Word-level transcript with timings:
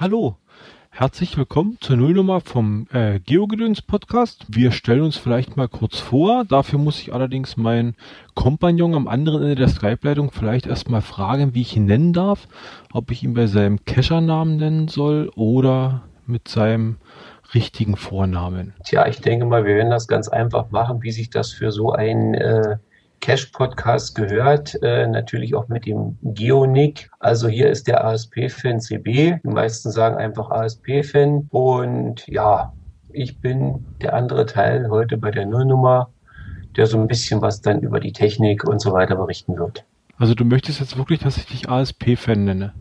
Hallo, 0.00 0.36
herzlich 0.88 1.36
willkommen 1.36 1.76
zur 1.82 1.98
Nullnummer 1.98 2.40
vom 2.40 2.86
äh, 2.90 3.20
Geogedöns 3.20 3.82
Podcast. 3.82 4.46
Wir 4.48 4.70
stellen 4.70 5.02
uns 5.02 5.18
vielleicht 5.18 5.58
mal 5.58 5.68
kurz 5.68 5.98
vor. 5.98 6.46
Dafür 6.48 6.78
muss 6.78 7.02
ich 7.02 7.12
allerdings 7.12 7.58
meinen 7.58 7.96
Kompagnon 8.34 8.94
am 8.94 9.08
anderen 9.08 9.42
Ende 9.42 9.56
der 9.56 9.68
Skype-Leitung 9.68 10.30
vielleicht 10.30 10.66
erstmal 10.66 11.02
fragen, 11.02 11.52
wie 11.52 11.60
ich 11.60 11.76
ihn 11.76 11.84
nennen 11.84 12.14
darf. 12.14 12.48
Ob 12.94 13.10
ich 13.10 13.22
ihn 13.24 13.34
bei 13.34 13.46
seinem 13.46 13.84
Kescher-Namen 13.84 14.56
nennen 14.56 14.88
soll 14.88 15.30
oder 15.36 16.04
mit 16.24 16.48
seinem 16.48 16.96
richtigen 17.52 17.96
Vornamen. 17.96 18.72
Tja, 18.86 19.06
ich 19.06 19.20
denke 19.20 19.44
mal, 19.44 19.66
wir 19.66 19.74
werden 19.74 19.90
das 19.90 20.08
ganz 20.08 20.28
einfach 20.28 20.70
machen, 20.70 21.02
wie 21.02 21.12
sich 21.12 21.28
das 21.28 21.52
für 21.52 21.72
so 21.72 21.92
ein 21.92 22.32
äh, 22.32 22.78
Cash-Podcast 23.20 24.14
gehört, 24.14 24.80
äh, 24.82 25.06
natürlich 25.06 25.54
auch 25.54 25.68
mit 25.68 25.86
dem 25.86 26.18
Geonic. 26.22 27.10
Also 27.18 27.48
hier 27.48 27.70
ist 27.70 27.86
der 27.86 28.04
ASP-Fan 28.04 28.80
CB. 28.80 29.40
Die 29.44 29.48
meisten 29.48 29.90
sagen 29.90 30.16
einfach 30.16 30.50
ASP-Fan. 30.50 31.48
Und 31.50 32.26
ja, 32.26 32.72
ich 33.12 33.40
bin 33.40 33.84
der 34.00 34.14
andere 34.14 34.46
Teil 34.46 34.88
heute 34.88 35.16
bei 35.18 35.30
der 35.30 35.46
Nullnummer, 35.46 36.10
der 36.76 36.86
so 36.86 36.98
ein 36.98 37.08
bisschen 37.08 37.42
was 37.42 37.60
dann 37.60 37.80
über 37.80 38.00
die 38.00 38.12
Technik 38.12 38.64
und 38.64 38.80
so 38.80 38.92
weiter 38.92 39.16
berichten 39.16 39.56
wird. 39.56 39.84
Also 40.16 40.34
du 40.34 40.44
möchtest 40.44 40.80
jetzt 40.80 40.96
wirklich, 40.96 41.20
dass 41.20 41.36
ich 41.36 41.46
dich 41.46 41.68
ASP-Fan 41.68 42.44
nenne? 42.44 42.74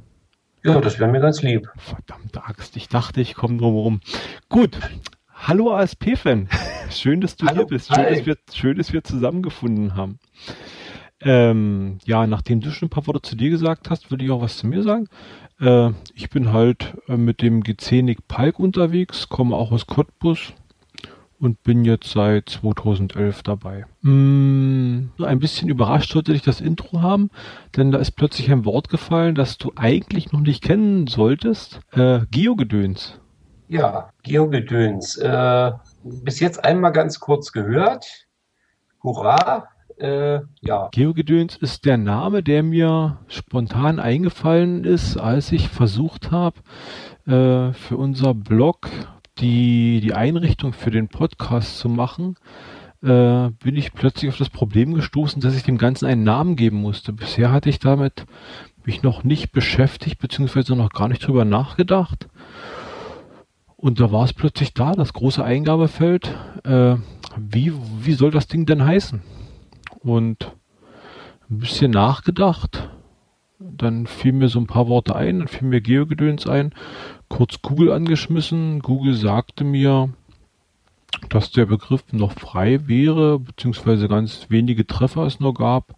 Ja, 0.64 0.82
das 0.82 1.00
wäre 1.00 1.10
mir 1.10 1.22
ganz 1.22 1.42
lieb. 1.42 1.70
Verdammte 1.78 2.44
Axt, 2.44 2.76
ich 2.76 2.90
dachte, 2.90 3.22
ich 3.22 3.34
komme 3.34 3.58
drum 3.58 3.74
herum. 3.74 4.02
Gut, 4.50 4.78
hallo 5.48 5.74
ASP-Fan. 5.76 6.48
Schön, 6.90 7.22
dass 7.22 7.36
du 7.36 7.46
Hallo. 7.46 7.58
hier 7.58 7.68
bist. 7.68 7.94
Schön 7.94 8.06
dass, 8.06 8.26
wir, 8.26 8.38
schön, 8.52 8.78
dass 8.78 8.94
wir 8.94 9.04
zusammengefunden 9.04 9.96
haben. 9.96 10.20
Ähm, 11.22 12.00
ja, 12.06 12.26
nachdem 12.26 12.62
du 12.62 12.72
schon 12.72 12.88
ein 12.88 12.90
paar 12.90 13.06
Worte 13.08 13.22
zu 13.22 13.36
dir 13.36 13.50
gesagt 13.50 13.90
hast, 13.90 14.10
würde 14.10 14.26
ich 14.26 14.32
auch 14.32 14.42
was 14.42 14.58
zu 14.58 14.68
mir 14.68 14.84
sagen. 14.84 15.08
Äh, 15.60 15.92
ich 16.16 16.30
bin 16.30 16.52
halt 16.52 16.96
äh, 17.08 17.18
mit 17.18 17.42
dem 17.42 17.62
Gzenik 17.62 18.28
Palk 18.28 18.60
unterwegs, 18.60 19.30
komme 19.30 19.56
auch 19.56 19.72
aus 19.72 19.86
Cottbus 19.86 20.54
und 21.40 21.62
bin 21.64 21.86
jetzt 21.86 22.12
seit 22.12 22.50
2011 22.50 23.44
dabei. 23.44 23.86
Mm, 24.02 25.10
ein 25.20 25.40
bisschen 25.40 25.70
überrascht 25.70 26.12
sollte 26.12 26.34
ich 26.34 26.42
das 26.42 26.62
Intro 26.62 27.02
haben, 27.02 27.30
denn 27.76 27.92
da 27.92 28.00
ist 28.00 28.12
plötzlich 28.12 28.52
ein 28.52 28.66
Wort 28.66 28.90
gefallen, 28.90 29.36
das 29.36 29.58
du 29.58 29.74
eigentlich 29.76 30.32
noch 30.32 30.42
nicht 30.42 30.64
kennen 30.64 31.08
solltest. 31.08 31.82
Äh, 31.92 32.22
Geogedöns. 32.32 33.20
Ja, 33.70 34.10
Geogedöns. 34.24 35.16
Äh, 35.18 35.72
bis 36.04 36.40
jetzt 36.40 36.66
einmal 36.66 36.92
ganz 36.92 37.20
kurz 37.20 37.52
gehört. 37.52 38.26
Hurra! 39.04 39.68
Äh, 40.00 40.40
ja. 40.62 40.90
Geogedöns 40.92 41.56
ist 41.58 41.86
der 41.86 41.98
Name, 41.98 42.42
der 42.42 42.64
mir 42.64 43.20
spontan 43.28 44.00
eingefallen 44.00 44.86
ist, 44.86 45.18
als 45.18 45.52
ich 45.52 45.70
versucht 45.70 46.32
habe, 46.32 46.58
äh, 47.28 47.74
für 47.74 47.98
unser 47.98 48.34
Blog 48.34 48.90
die, 49.38 50.02
die 50.02 50.14
Einrichtung 50.14 50.74
für 50.74 50.90
den 50.90 51.08
Podcast 51.08 51.78
zu 51.78 51.90
machen. 51.90 52.38
Äh, 53.04 53.52
bin 53.52 53.76
ich 53.76 53.94
plötzlich 53.94 54.32
auf 54.32 54.38
das 54.38 54.50
Problem 54.50 54.96
gestoßen, 54.96 55.42
dass 55.42 55.56
ich 55.56 55.64
dem 55.64 55.78
Ganzen 55.78 56.08
einen 56.08 56.24
Namen 56.24 56.56
geben 56.56 56.78
musste. 56.78 57.14
Bisher 57.14 57.52
hatte 57.52 57.70
ich 57.70 57.78
damit 57.78 58.26
mich 58.84 59.04
noch 59.04 59.24
nicht 59.24 59.52
beschäftigt, 59.52 60.18
beziehungsweise 60.18 60.76
noch 60.76 60.90
gar 60.90 61.08
nicht 61.08 61.26
drüber 61.26 61.46
nachgedacht. 61.46 62.28
Und 63.82 64.02
da 64.02 64.12
war 64.12 64.26
es 64.26 64.34
plötzlich 64.34 64.74
da, 64.74 64.92
das 64.92 65.14
große 65.14 65.42
Eingabefeld. 65.42 66.36
Äh, 66.66 66.98
wie, 67.38 67.72
wie 68.02 68.12
soll 68.12 68.30
das 68.30 68.48
Ding 68.48 68.66
denn 68.66 68.84
heißen? 68.84 69.22
Und 70.00 70.52
ein 71.50 71.60
bisschen 71.60 71.92
nachgedacht. 71.92 72.90
Dann 73.58 74.06
fiel 74.06 74.34
mir 74.34 74.50
so 74.50 74.60
ein 74.60 74.68
paar 74.68 74.90
Worte 74.90 75.16
ein, 75.16 75.40
dann 75.40 75.48
fiel 75.48 75.68
mir 75.68 75.80
Geogedöns 75.80 76.46
ein, 76.46 76.74
kurz 77.30 77.62
Google 77.62 77.94
angeschmissen. 77.94 78.80
Google 78.82 79.14
sagte 79.14 79.64
mir, 79.64 80.10
dass 81.30 81.52
der 81.52 81.66
Begriff 81.66 82.04
noch 82.12 82.34
frei 82.34 82.86
wäre, 82.88 83.40
beziehungsweise 83.40 84.10
ganz 84.10 84.48
wenige 84.50 84.88
Treffer 84.88 85.26
es 85.26 85.40
nur 85.40 85.54
gab. 85.54 85.96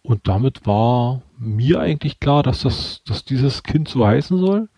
Und 0.00 0.26
damit 0.26 0.66
war 0.66 1.20
mir 1.38 1.80
eigentlich 1.80 2.18
klar, 2.18 2.42
dass 2.42 2.62
das, 2.62 3.02
dass 3.04 3.26
dieses 3.26 3.62
Kind 3.62 3.88
so 3.88 4.06
heißen 4.06 4.38
soll 4.38 4.68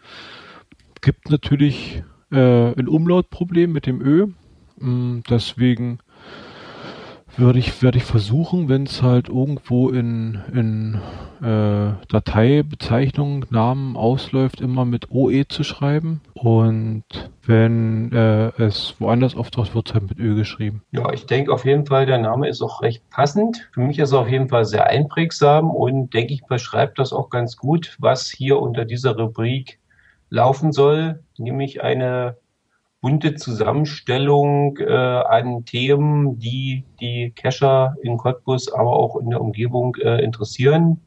gibt 1.01 1.31
natürlich 1.31 2.03
äh, 2.31 2.73
ein 2.73 2.89
Umlautproblem 2.89 3.73
mit 3.73 3.87
dem 3.87 4.01
Ö. 4.01 4.29
Mm, 4.79 5.21
deswegen 5.29 5.99
würde 7.37 7.59
ich, 7.59 7.83
werde 7.83 7.99
ich 7.99 8.05
versuchen, 8.05 8.69
wenn 8.69 8.85
es 8.85 9.03
halt 9.03 9.29
irgendwo 9.29 9.89
in, 9.89 10.41
in 10.53 11.01
äh, 11.41 11.95
Dateibezeichnungen, 12.09 13.47
Namen 13.51 13.97
ausläuft, 13.97 14.61
immer 14.61 14.85
mit 14.85 15.11
OE 15.11 15.47
zu 15.49 15.65
schreiben. 15.65 16.21
Und 16.35 17.05
wenn 17.45 18.13
äh, 18.13 18.49
es 18.63 18.97
woanders 18.99 19.35
auftaucht, 19.37 19.75
wird 19.75 19.89
es 19.89 19.95
halt 19.95 20.09
mit 20.09 20.19
Ö 20.19 20.35
geschrieben. 20.35 20.83
Ja, 20.93 21.13
ich 21.13 21.27
denke 21.27 21.53
auf 21.53 21.65
jeden 21.65 21.87
Fall, 21.87 22.07
der 22.07 22.19
Name 22.19 22.49
ist 22.49 22.63
auch 22.63 22.83
recht 22.83 23.09
passend. 23.11 23.69
Für 23.73 23.81
mich 23.81 23.99
ist 23.99 24.13
er 24.13 24.21
auf 24.21 24.31
jeden 24.31 24.49
Fall 24.49 24.65
sehr 24.65 24.87
einprägsam 24.87 25.71
und 25.71 26.13
denke 26.15 26.35
ich, 26.35 26.45
beschreibt 26.47 26.99
das 26.99 27.13
auch 27.13 27.31
ganz 27.31 27.57
gut, 27.57 27.97
was 27.99 28.29
hier 28.29 28.61
unter 28.61 28.85
dieser 28.85 29.17
Rubrik 29.17 29.80
laufen 30.31 30.73
soll, 30.73 31.23
nämlich 31.37 31.83
eine 31.83 32.37
bunte 33.01 33.35
Zusammenstellung 33.35 34.79
äh, 34.79 34.93
an 34.93 35.65
Themen, 35.65 36.39
die 36.39 36.85
die 37.01 37.33
Cacher 37.35 37.97
in 38.03 38.17
Cottbus, 38.17 38.73
aber 38.73 38.93
auch 38.93 39.17
in 39.17 39.31
der 39.31 39.41
Umgebung 39.41 39.97
äh, 39.97 40.23
interessieren. 40.23 41.01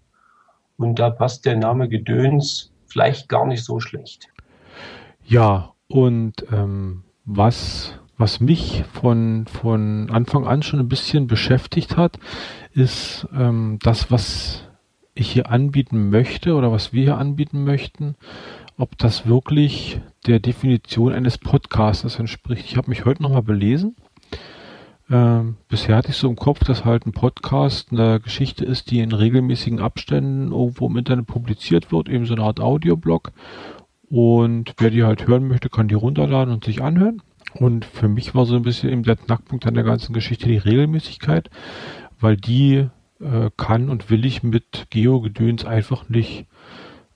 Und 0.77 0.99
da 0.99 1.09
passt 1.09 1.45
der 1.45 1.55
Name 1.55 1.87
Gedöns 1.87 2.71
vielleicht 2.87 3.29
gar 3.29 3.45
nicht 3.45 3.63
so 3.63 3.79
schlecht. 3.79 4.27
Ja, 5.23 5.73
und 5.87 6.33
ähm, 6.51 7.03
was, 7.25 7.99
was 8.17 8.39
mich 8.39 8.83
von, 8.91 9.45
von 9.47 10.09
Anfang 10.09 10.45
an 10.45 10.63
schon 10.63 10.79
ein 10.79 10.89
bisschen 10.89 11.27
beschäftigt 11.27 11.95
hat, 11.95 12.19
ist 12.73 13.27
ähm, 13.35 13.77
das, 13.81 14.11
was 14.11 14.67
ich 15.15 15.31
hier 15.31 15.49
anbieten 15.51 16.09
möchte 16.09 16.55
oder 16.55 16.71
was 16.71 16.91
wir 16.91 17.03
hier 17.03 17.17
anbieten 17.17 17.63
möchten, 17.63 18.15
ob 18.77 18.97
das 18.97 19.27
wirklich 19.27 19.99
der 20.25 20.39
Definition 20.39 21.13
eines 21.13 21.37
Podcasters 21.37 22.19
entspricht. 22.19 22.65
Ich 22.65 22.77
habe 22.77 22.89
mich 22.89 23.05
heute 23.05 23.21
nochmal 23.21 23.43
belesen. 23.43 23.95
Ähm, 25.09 25.57
bisher 25.67 25.97
hatte 25.97 26.09
ich 26.09 26.17
so 26.17 26.29
im 26.29 26.35
Kopf, 26.35 26.63
dass 26.63 26.85
halt 26.85 27.05
ein 27.05 27.11
Podcast 27.11 27.91
eine 27.91 28.19
Geschichte 28.19 28.65
ist, 28.65 28.89
die 28.89 28.99
in 28.99 29.11
regelmäßigen 29.11 29.79
Abständen 29.79 30.51
irgendwo 30.51 30.87
im 30.87 30.97
Internet 30.97 31.27
publiziert 31.27 31.91
wird, 31.91 32.09
eben 32.09 32.25
so 32.25 32.33
eine 32.33 32.43
Art 32.43 32.59
Audioblog. 32.59 33.31
Und 34.09 34.73
wer 34.77 34.89
die 34.89 35.03
halt 35.03 35.27
hören 35.27 35.47
möchte, 35.47 35.69
kann 35.69 35.87
die 35.87 35.95
runterladen 35.95 36.53
und 36.53 36.63
sich 36.63 36.81
anhören. 36.81 37.21
Und 37.55 37.85
für 37.85 38.07
mich 38.07 38.33
war 38.33 38.45
so 38.45 38.55
ein 38.55 38.63
bisschen 38.63 38.89
eben 38.89 39.03
der 39.03 39.17
Knackpunkt 39.17 39.67
an 39.67 39.73
der 39.75 39.83
ganzen 39.83 40.13
Geschichte 40.13 40.47
die 40.47 40.57
Regelmäßigkeit, 40.57 41.49
weil 42.19 42.37
die 42.37 42.87
äh, 43.19 43.49
kann 43.57 43.89
und 43.89 44.09
will 44.09 44.25
ich 44.25 44.41
mit 44.41 44.87
Geo-Gedöns 44.89 45.65
einfach 45.65 46.09
nicht 46.09 46.47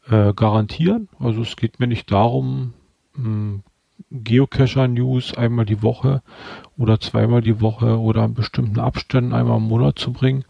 äh, 0.10 0.34
garantieren. 0.34 1.10
Also 1.20 1.42
es 1.42 1.56
geht 1.56 1.80
mir 1.80 1.88
nicht 1.88 2.12
darum, 2.12 2.74
hm, 3.16 3.64
Geocacher-News 4.12 5.36
einmal 5.36 5.66
die 5.66 5.82
Woche 5.82 6.22
oder 6.78 7.00
zweimal 7.00 7.42
die 7.42 7.62
Woche 7.62 8.00
oder 8.00 8.24
an 8.24 8.34
bestimmten 8.34 8.80
Abständen 8.80 9.34
einmal 9.34 9.58
im 9.58 9.68
Monat 9.68 10.00
zu 10.00 10.14
bringen. 10.14 10.46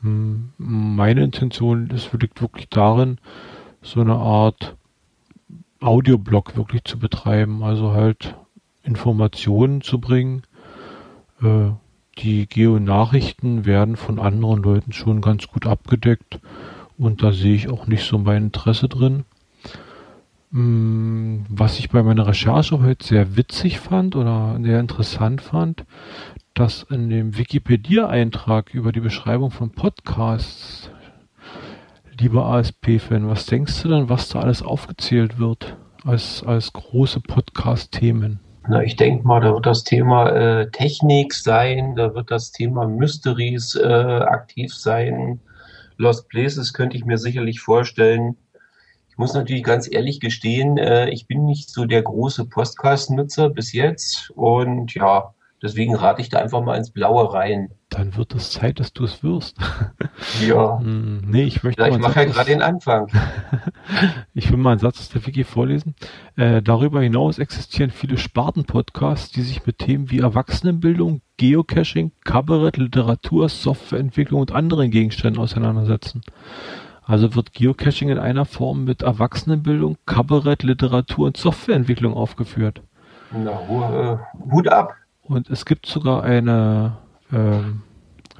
Hm, 0.00 0.52
meine 0.58 1.22
Intention 1.22 1.90
ist 1.90 2.12
wirklich, 2.12 2.32
wirklich 2.40 2.68
darin, 2.68 3.18
so 3.82 4.00
eine 4.00 4.14
Art 4.14 4.76
Audioblog 5.80 6.56
wirklich 6.56 6.84
zu 6.84 6.98
betreiben, 6.98 7.62
also 7.62 7.92
halt 7.92 8.36
Informationen 8.82 9.82
zu 9.82 10.00
bringen. 10.00 10.42
Äh, 11.42 11.70
die 12.18 12.46
Geo-Nachrichten 12.46 13.64
werden 13.64 13.96
von 13.96 14.18
anderen 14.18 14.62
Leuten 14.62 14.92
schon 14.92 15.20
ganz 15.20 15.48
gut 15.48 15.66
abgedeckt 15.66 16.40
und 17.02 17.22
da 17.22 17.32
sehe 17.32 17.54
ich 17.54 17.68
auch 17.68 17.86
nicht 17.86 18.04
so 18.04 18.18
mein 18.18 18.44
Interesse 18.44 18.88
drin. 18.88 19.24
Mm, 20.50 21.40
was 21.48 21.78
ich 21.78 21.90
bei 21.90 22.02
meiner 22.02 22.26
Recherche 22.26 22.80
heute 22.80 23.04
sehr 23.04 23.36
witzig 23.36 23.80
fand 23.80 24.16
oder 24.16 24.58
sehr 24.62 24.78
interessant 24.78 25.40
fand, 25.40 25.84
dass 26.54 26.84
in 26.90 27.10
dem 27.10 27.36
Wikipedia-Eintrag 27.36 28.74
über 28.74 28.92
die 28.92 29.00
Beschreibung 29.00 29.50
von 29.50 29.70
Podcasts, 29.70 30.90
lieber 32.20 32.46
ASP-Fan, 32.46 33.28
was 33.28 33.46
denkst 33.46 33.82
du 33.82 33.88
denn, 33.88 34.08
was 34.08 34.28
da 34.28 34.40
alles 34.40 34.62
aufgezählt 34.62 35.38
wird 35.38 35.76
als, 36.04 36.44
als 36.44 36.72
große 36.72 37.20
Podcast-Themen? 37.20 38.38
Na, 38.68 38.82
ich 38.82 38.94
denke 38.94 39.26
mal, 39.26 39.40
da 39.40 39.54
wird 39.54 39.66
das 39.66 39.82
Thema 39.82 40.28
äh, 40.28 40.70
Technik 40.70 41.34
sein, 41.34 41.96
da 41.96 42.14
wird 42.14 42.30
das 42.30 42.52
Thema 42.52 42.86
Mysteries 42.86 43.74
äh, 43.74 43.88
aktiv 43.88 44.72
sein, 44.72 45.40
Lost 45.96 46.28
Places 46.28 46.72
könnte 46.72 46.96
ich 46.96 47.04
mir 47.04 47.18
sicherlich 47.18 47.60
vorstellen. 47.60 48.36
Ich 49.08 49.18
muss 49.18 49.34
natürlich 49.34 49.62
ganz 49.62 49.90
ehrlich 49.90 50.20
gestehen, 50.20 50.78
äh, 50.78 51.10
ich 51.10 51.26
bin 51.26 51.44
nicht 51.44 51.68
so 51.70 51.84
der 51.84 52.02
große 52.02 52.46
Podcast-Nutzer 52.46 53.50
bis 53.50 53.72
jetzt. 53.72 54.30
Und 54.30 54.94
ja, 54.94 55.34
Deswegen 55.62 55.94
rate 55.94 56.20
ich 56.20 56.28
da 56.28 56.38
einfach 56.38 56.60
mal 56.60 56.76
ins 56.76 56.90
Blaue 56.90 57.32
rein. 57.32 57.70
Dann 57.92 58.16
wird 58.16 58.34
es 58.34 58.50
Zeit, 58.50 58.80
dass 58.80 58.92
du 58.92 59.04
es 59.04 59.22
wirst. 59.22 59.56
Ja. 60.46 60.78
Hm, 60.78 61.22
nee, 61.26 61.44
ich 61.44 61.62
möchte 61.62 61.82
Ja, 61.82 61.88
ich 61.88 61.98
mache 61.98 62.20
ja 62.20 62.26
gerade 62.26 62.50
den 62.50 62.62
Anfang. 62.62 63.08
Ich 64.34 64.50
will 64.50 64.56
mal 64.56 64.70
einen 64.70 64.80
Satz 64.80 64.98
aus 65.00 65.08
der 65.10 65.26
Wiki 65.26 65.44
vorlesen. 65.44 65.94
Äh, 66.36 66.62
darüber 66.62 67.02
hinaus 67.02 67.38
existieren 67.38 67.90
viele 67.90 68.16
Sparten-Podcasts, 68.16 69.30
die 69.30 69.42
sich 69.42 69.66
mit 69.66 69.78
Themen 69.78 70.10
wie 70.10 70.20
Erwachsenenbildung, 70.20 71.20
Geocaching, 71.36 72.12
Kabarett, 72.24 72.76
Literatur, 72.76 73.48
Softwareentwicklung 73.48 74.40
und 74.40 74.52
anderen 74.52 74.90
Gegenständen 74.90 75.42
auseinandersetzen. 75.42 76.22
Also 77.04 77.34
wird 77.34 77.52
Geocaching 77.52 78.08
in 78.08 78.18
einer 78.18 78.44
Form 78.44 78.84
mit 78.84 79.02
Erwachsenenbildung, 79.02 79.98
Kabarett, 80.06 80.62
Literatur 80.62 81.26
und 81.26 81.36
Softwareentwicklung 81.36 82.14
aufgeführt. 82.14 82.80
Na, 83.32 83.50
äh, 83.50 84.18
Hut 84.50 84.68
ab. 84.68 84.94
Und 85.22 85.50
es 85.50 85.64
gibt 85.64 85.86
sogar 85.86 86.22
eine, 86.22 86.96
ähm, 87.32 87.82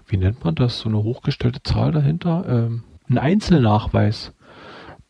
wie 0.06 0.16
nennt 0.16 0.44
man 0.44 0.54
das, 0.54 0.78
so 0.80 0.88
eine 0.88 1.02
hochgestellte 1.02 1.62
Zahl 1.62 1.92
dahinter, 1.92 2.44
ähm, 2.48 2.84
ein 3.08 3.18
Einzelnachweis, 3.18 4.32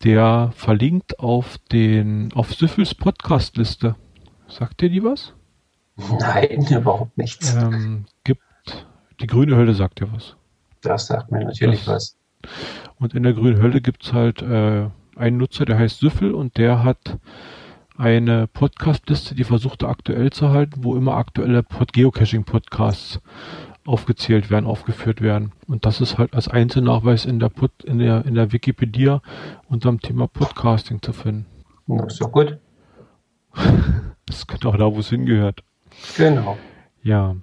der 0.05 0.53
verlinkt 0.55 1.19
auf 1.21 1.59
den, 1.71 2.33
auf 2.35 2.55
Süffels 2.55 2.95
Podcast-Liste. 2.95 3.97
Sagt 4.49 4.81
dir 4.81 4.91
die 4.91 5.03
was? 5.05 5.35
Nein, 5.97 6.67
überhaupt 6.71 7.17
nichts. 7.19 7.55
Ähm, 7.55 8.07
gibt, 8.25 8.43
die 9.21 9.27
grüne 9.27 9.57
Hölle 9.57 9.75
sagt 9.75 10.01
dir 10.01 10.13
was. 10.13 10.37
Das 10.83 11.07
sagt 11.07 11.31
mir 11.31 11.45
natürlich 11.45 11.85
Das- 11.85 11.89
was. 11.89 12.17
Und 12.97 13.15
in 13.15 13.23
der 13.23 13.35
grünen 13.35 13.63
Hölle 13.63 13.81
gibt's 13.81 14.13
halt 14.13 14.43
äh, 14.43 14.89
einen 15.17 15.37
Nutzer, 15.37 15.65
der 15.65 15.79
heißt 15.79 16.01
Süffel 16.01 16.35
und 16.35 16.57
der 16.57 16.83
hat 16.83 17.19
eine 17.97 18.49
Podcast-Liste, 18.49 19.37
die 19.37 19.45
versucht 19.45 19.83
er 19.83 19.91
aktuell 19.91 20.31
zu 20.33 20.49
halten, 20.51 20.83
wo 20.83 20.97
immer 20.97 21.15
aktuelle 21.15 21.63
Pod 21.63 21.93
Geocaching-Podcasts 21.93 23.21
aufgezählt 23.85 24.51
werden, 24.51 24.67
aufgeführt 24.67 25.21
werden. 25.21 25.53
Und 25.67 25.87
das 25.87 26.01
ist 26.01 26.19
halt 26.19 26.35
als 26.35 26.49
Einzelnachweis 26.49 27.25
in 27.25 27.39
der, 27.39 27.49
Pod 27.49 27.71
in 27.85 27.99
der, 27.99 28.25
in 28.25 28.35
der 28.35 28.53
Wikipedia 28.53 29.21
unter 29.69 29.91
dem 29.91 30.01
Thema 30.01 30.27
Podcasting 30.27 31.03
zu 31.03 31.13
finden. 31.13 31.47
Na, 31.87 32.05
ist 32.07 32.21
doch 32.21 32.33
gut. 32.33 32.59
Das 34.27 34.39
ist 34.39 34.49
genau 34.49 34.73
da, 34.73 34.95
wo 34.95 35.01
es 35.01 35.11
hingehört. 35.11 35.63
Genau. 36.17 36.57
Ja. 37.03 37.37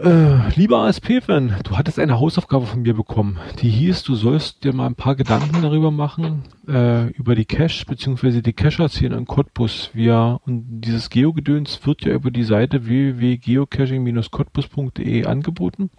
Äh, 0.00 0.50
lieber 0.54 0.84
ASP-Fan, 0.84 1.56
du 1.64 1.76
hattest 1.76 1.98
eine 1.98 2.20
Hausaufgabe 2.20 2.66
von 2.66 2.82
mir 2.82 2.94
bekommen. 2.94 3.40
Die 3.60 3.68
hieß, 3.68 4.04
du 4.04 4.14
sollst 4.14 4.62
dir 4.62 4.72
mal 4.72 4.86
ein 4.86 4.94
paar 4.94 5.16
Gedanken 5.16 5.60
darüber 5.60 5.90
machen, 5.90 6.44
äh, 6.68 7.08
über 7.14 7.34
die 7.34 7.46
Cache 7.46 7.84
bzw. 7.84 8.40
die 8.40 8.52
Cacher-Szene 8.52 9.16
in 9.16 9.24
Cottbus. 9.24 9.90
Wir, 9.94 10.38
und 10.46 10.82
dieses 10.82 11.10
Geogedöns 11.10 11.84
wird 11.84 12.02
ja 12.02 12.14
über 12.14 12.30
die 12.30 12.44
Seite 12.44 12.86
www.geocaching-cottbus.de 12.86 15.26
angeboten. 15.26 15.90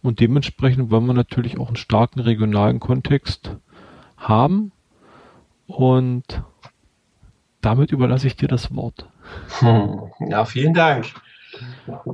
Und 0.00 0.20
dementsprechend 0.20 0.90
wollen 0.90 1.04
wir 1.04 1.12
natürlich 1.12 1.58
auch 1.58 1.66
einen 1.66 1.76
starken 1.76 2.20
regionalen 2.20 2.80
Kontext 2.80 3.54
haben. 4.16 4.72
Und 5.66 6.42
damit 7.60 7.92
überlasse 7.92 8.28
ich 8.28 8.36
dir 8.36 8.48
das 8.48 8.74
Wort. 8.74 9.10
Hm. 9.58 10.04
Ja, 10.30 10.46
vielen 10.46 10.72
Dank. 10.72 11.12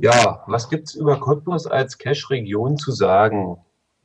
Ja, 0.01 0.43
was 0.47 0.69
gibt's 0.69 0.93
über 0.95 1.19
Cottbus 1.19 1.67
als 1.67 1.97
Cache-Region 1.97 2.77
zu 2.77 2.91
sagen? 2.91 3.57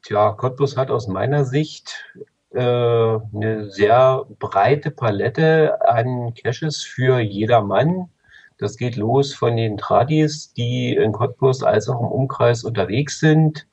Tja, 0.02 0.32
Cottbus 0.32 0.76
hat 0.76 0.90
aus 0.90 1.08
meiner 1.08 1.44
Sicht 1.44 2.04
äh, 2.50 2.58
eine 2.60 3.70
sehr 3.70 4.24
breite 4.38 4.90
Palette 4.90 5.78
an 5.88 6.34
Caches 6.34 6.82
für 6.82 7.20
jedermann. 7.20 8.08
Das 8.58 8.76
geht 8.76 8.96
los 8.96 9.34
von 9.34 9.56
den 9.56 9.76
Tradis, 9.78 10.52
die 10.52 10.94
in 10.94 11.12
Cottbus 11.12 11.62
als 11.62 11.88
auch 11.88 12.00
im 12.00 12.06
Umkreis 12.06 12.64
unterwegs 12.64 13.18
sind, 13.18 13.66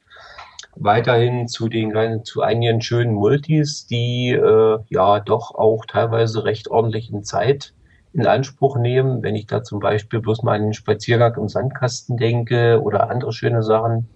weiterhin 0.76 1.48
zu 1.48 1.68
den 1.68 2.24
zu 2.24 2.42
einigen 2.42 2.82
schönen 2.82 3.14
Multis, 3.14 3.86
die 3.88 4.32
äh, 4.32 4.80
ja 4.88 5.20
doch 5.20 5.56
auch 5.56 5.86
teilweise 5.86 6.44
recht 6.44 6.70
ordentlichen 6.70 7.24
Zeit 7.24 7.74
in 8.14 8.26
Anspruch 8.26 8.78
nehmen, 8.78 9.24
wenn 9.24 9.36
ich 9.36 9.46
da 9.48 9.64
zum 9.64 9.80
Beispiel 9.80 10.20
bloß 10.20 10.44
mal 10.44 10.56
an 10.56 10.64
den 10.64 10.74
Spaziergang 10.74 11.36
im 11.36 11.48
Sandkasten 11.48 12.18
denke 12.18 12.82
oder 12.82 13.10
andere 13.10 13.32
schöne 13.34 13.64
Sachen. 13.64 14.10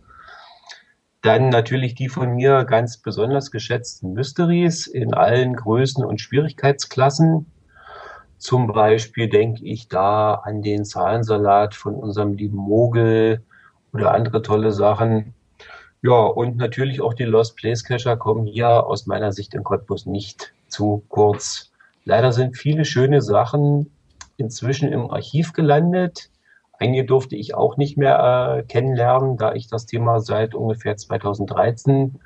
Dann 1.21 1.49
natürlich 1.49 1.95
die 1.95 2.09
von 2.09 2.35
mir 2.35 2.65
ganz 2.65 2.97
besonders 2.97 3.51
geschätzten 3.51 4.13
Mysteries 4.13 4.87
in 4.87 5.13
allen 5.13 5.55
Größen 5.55 6.03
und 6.03 6.19
Schwierigkeitsklassen. 6.19 7.45
Zum 8.37 8.67
Beispiel 8.67 9.29
denke 9.29 9.63
ich 9.63 9.87
da 9.87 10.33
an 10.33 10.61
den 10.61 10.83
Zahlensalat 10.83 11.75
von 11.75 11.95
unserem 11.95 12.33
lieben 12.33 12.57
Mogel 12.57 13.41
oder 13.93 14.11
andere 14.11 14.41
tolle 14.41 14.73
Sachen. 14.73 15.33
Ja, 16.01 16.25
und 16.25 16.57
natürlich 16.57 16.99
auch 16.99 17.13
die 17.13 17.23
Lost 17.23 17.55
Place 17.55 17.85
Cacher 17.85 18.17
kommen 18.17 18.45
hier 18.45 18.85
aus 18.85 19.05
meiner 19.05 19.31
Sicht 19.31 19.53
in 19.53 19.63
Cottbus 19.63 20.05
nicht 20.05 20.53
zu 20.67 21.03
kurz. 21.07 21.72
Leider 22.05 22.31
sind 22.31 22.57
viele 22.57 22.85
schöne 22.85 23.21
Sachen 23.21 23.91
inzwischen 24.37 24.91
im 24.91 25.09
Archiv 25.09 25.53
gelandet. 25.53 26.29
Einige 26.79 27.05
durfte 27.05 27.35
ich 27.35 27.55
auch 27.55 27.77
nicht 27.77 27.97
mehr 27.97 28.57
äh, 28.57 28.63
kennenlernen, 28.63 29.37
da 29.37 29.53
ich 29.53 29.67
das 29.67 29.85
Thema 29.85 30.19
seit 30.19 30.53
ungefähr 30.55 30.97
2013 30.97 32.19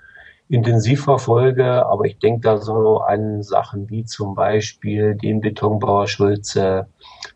intensiv 0.50 1.04
verfolge. 1.04 1.86
Aber 1.86 2.06
ich 2.06 2.18
denke 2.18 2.42
da 2.42 2.58
so 2.58 3.00
an 3.00 3.44
Sachen 3.44 3.90
wie 3.90 4.06
zum 4.06 4.36
Beispiel 4.36 5.16
den 5.16 5.42
Betonbauer 5.42 6.08
Schulze, 6.08 6.88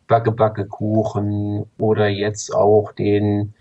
Backe 0.07 0.31
Backe 0.31 0.65
Kuchen 0.65 1.65
oder 1.77 2.07
jetzt 2.07 2.55
auch 2.55 2.91
den 2.93 3.53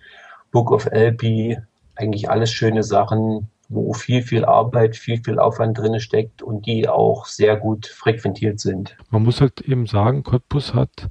Book 0.53 0.71
of 0.71 0.87
Elpi. 0.87 1.59
Eigentlich 1.97 2.31
alles 2.31 2.50
schöne 2.50 2.82
Sachen, 2.82 3.50
wo 3.70 3.93
viel, 3.93 4.22
viel 4.22 4.44
Arbeit, 4.44 4.96
viel, 4.96 5.22
viel 5.22 5.38
Aufwand 5.38 5.78
drin 5.78 6.00
steckt 6.00 6.43
und 6.43 6.67
die 6.67 6.88
auch 6.88 7.25
sehr 7.26 7.56
gut 7.56 7.87
frequentiert 7.87 8.58
sind. 8.58 8.96
Man 9.11 9.22
muss 9.22 9.40
halt 9.40 9.61
eben 9.61 9.87
sagen, 9.87 10.25
Cottbus 10.25 10.75
hat 10.75 11.08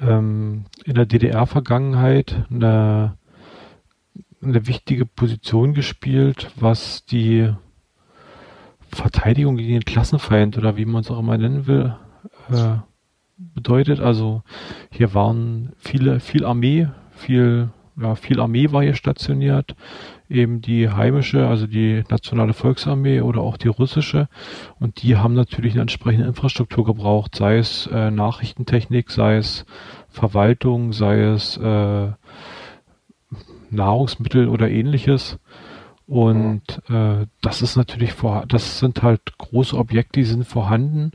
ähm, 0.00 0.64
in 0.84 0.94
der 0.94 1.04
DDR-Vergangenheit 1.04 2.46
eine, 2.50 3.18
eine 4.42 4.66
wichtige 4.66 5.04
Position 5.04 5.74
gespielt, 5.74 6.50
was 6.56 7.04
die 7.04 7.52
Verteidigung 8.90 9.58
gegen 9.58 9.74
den 9.74 9.84
Klassenfeind 9.84 10.56
oder 10.56 10.78
wie 10.78 10.86
man 10.86 11.02
es 11.02 11.10
auch 11.10 11.18
immer 11.18 11.36
nennen 11.36 11.66
will, 11.66 11.94
äh, 12.50 12.76
bedeutet. 13.36 14.00
Also 14.00 14.42
hier 14.90 15.12
waren 15.12 15.72
viele, 15.76 16.20
viel 16.20 16.46
Armee, 16.46 16.88
viel, 17.10 17.68
ja, 18.00 18.14
viel 18.14 18.40
Armee 18.40 18.72
war 18.72 18.82
hier 18.82 18.94
stationiert, 18.94 19.74
eben 20.28 20.60
die 20.60 20.88
heimische, 20.88 21.46
also 21.46 21.66
die 21.66 22.04
nationale 22.08 22.54
Volksarmee 22.54 23.20
oder 23.20 23.40
auch 23.42 23.56
die 23.56 23.68
russische. 23.68 24.28
Und 24.78 25.02
die 25.02 25.16
haben 25.16 25.34
natürlich 25.34 25.74
eine 25.74 25.82
entsprechende 25.82 26.26
Infrastruktur 26.26 26.84
gebraucht, 26.84 27.34
sei 27.34 27.58
es 27.58 27.86
äh, 27.92 28.10
Nachrichtentechnik, 28.10 29.10
sei 29.10 29.36
es 29.36 29.66
Verwaltung, 30.08 30.92
sei 30.92 31.20
es 31.20 31.56
äh, 31.58 32.08
Nahrungsmittel 33.70 34.48
oder 34.48 34.70
ähnliches. 34.70 35.38
Und 36.06 36.82
äh, 36.90 37.26
das 37.40 37.62
ist 37.62 37.76
natürlich 37.76 38.12
vor, 38.12 38.44
das 38.46 38.78
sind 38.78 39.02
halt 39.02 39.38
große 39.38 39.76
Objekte, 39.76 40.20
die 40.20 40.26
sind 40.26 40.44
vorhanden. 40.44 41.12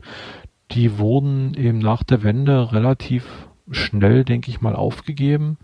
Die 0.72 0.98
wurden 0.98 1.54
eben 1.54 1.78
nach 1.78 2.02
der 2.02 2.22
Wende 2.22 2.72
relativ 2.72 3.48
schnell, 3.70 4.24
denke 4.24 4.50
ich 4.50 4.60
mal, 4.60 4.74
aufgegeben. 4.74 5.58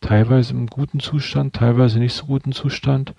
Teilweise 0.00 0.54
im 0.54 0.66
guten 0.66 1.00
Zustand, 1.00 1.54
teilweise 1.54 1.98
nicht 1.98 2.14
so 2.14 2.26
guten 2.26 2.52
Zustand. 2.52 3.14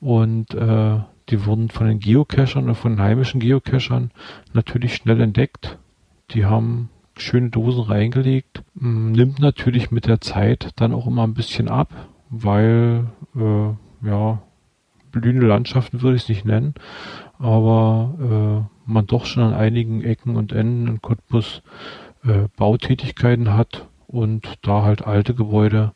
Und 0.00 0.54
äh, 0.54 0.98
die 1.28 1.46
wurden 1.46 1.68
von 1.68 1.86
den 1.86 2.00
Geocachern 2.00 2.64
oder 2.64 2.74
von 2.74 2.92
den 2.92 3.00
heimischen 3.02 3.40
Geocachern 3.40 4.10
natürlich 4.52 4.94
schnell 4.94 5.20
entdeckt. 5.20 5.78
Die 6.30 6.44
haben 6.44 6.90
schöne 7.16 7.50
Dosen 7.50 7.84
reingelegt. 7.84 8.62
Nimmt 8.74 9.38
natürlich 9.38 9.90
mit 9.90 10.06
der 10.06 10.20
Zeit 10.20 10.70
dann 10.76 10.92
auch 10.92 11.06
immer 11.06 11.26
ein 11.26 11.34
bisschen 11.34 11.68
ab, 11.68 12.08
weil 12.30 13.06
äh, 13.34 14.06
ja 14.06 14.42
blühende 15.12 15.46
Landschaften 15.46 16.02
würde 16.02 16.16
ich 16.16 16.24
es 16.24 16.28
nicht 16.28 16.44
nennen, 16.44 16.74
aber 17.38 18.66
äh, 18.66 18.90
man 18.90 19.06
doch 19.06 19.24
schon 19.24 19.42
an 19.42 19.54
einigen 19.54 20.02
Ecken 20.02 20.36
und 20.36 20.52
Enden 20.52 20.86
in 20.88 21.02
Cottbus 21.02 21.62
äh, 22.24 22.48
Bautätigkeiten 22.56 23.54
hat 23.54 23.86
und 24.06 24.58
da 24.62 24.82
halt 24.82 25.06
alte 25.06 25.34
Gebäude 25.34 25.92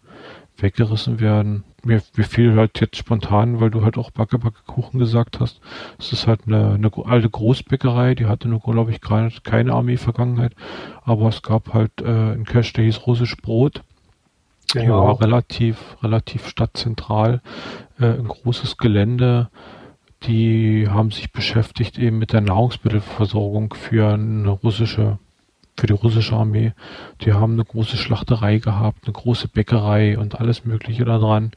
weggerissen 0.59 1.21
werden. 1.21 1.65
Mir, 1.85 2.03
mir 2.17 2.25
fiel 2.25 2.57
halt 2.57 2.81
jetzt 2.81 2.97
spontan, 2.97 3.61
weil 3.61 3.71
du 3.71 3.83
halt 3.83 3.97
auch 3.97 4.11
Backe 4.11 4.39
Backe 4.39 4.61
Kuchen 4.67 4.99
gesagt 4.99 5.41
hast. 5.41 5.61
Es 5.99 6.13
ist 6.13 6.27
halt 6.27 6.43
eine, 6.47 6.75
eine 6.75 6.91
alte 7.05 7.31
Großbäckerei, 7.31 8.15
die 8.15 8.27
hatte 8.27 8.49
nur, 8.49 8.61
glaube 8.61 8.91
ich, 8.91 9.01
keine, 9.01 9.31
keine 9.43 9.73
Armee-Vergangenheit, 9.73 10.55
aber 11.03 11.29
es 11.29 11.43
gab 11.43 11.73
halt 11.73 11.93
äh, 12.03 12.05
einen 12.05 12.45
Cache, 12.45 12.75
der 12.75 12.85
hieß 12.85 13.07
Russisch 13.07 13.37
Brot. 13.37 13.83
Die 14.75 14.89
war 14.89 15.21
relativ, 15.21 15.97
relativ 16.01 16.47
stadtzentral, 16.47 17.41
äh, 17.99 18.07
ein 18.07 18.29
großes 18.29 18.77
Gelände. 18.77 19.49
Die 20.25 20.87
haben 20.89 21.11
sich 21.11 21.33
beschäftigt 21.33 21.99
eben 21.99 22.19
mit 22.19 22.33
der 22.33 22.43
Nahrungsmittelversorgung 22.43 23.75
für 23.75 24.13
eine 24.13 24.51
russische 24.51 25.19
für 25.81 25.87
die 25.87 25.95
russische 25.95 26.37
Armee. 26.37 26.73
Die 27.23 27.33
haben 27.33 27.55
eine 27.55 27.65
große 27.65 27.97
Schlachterei 27.97 28.59
gehabt, 28.59 29.05
eine 29.05 29.15
große 29.15 29.49
Bäckerei 29.49 30.19
und 30.19 30.39
alles 30.39 30.65
Mögliche 30.65 31.05
da 31.07 31.19
dran 31.19 31.53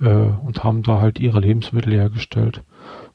äh, 0.00 0.06
und 0.06 0.62
haben 0.62 0.82
da 0.84 1.00
halt 1.00 1.18
ihre 1.18 1.40
Lebensmittel 1.40 1.92
hergestellt. 1.92 2.62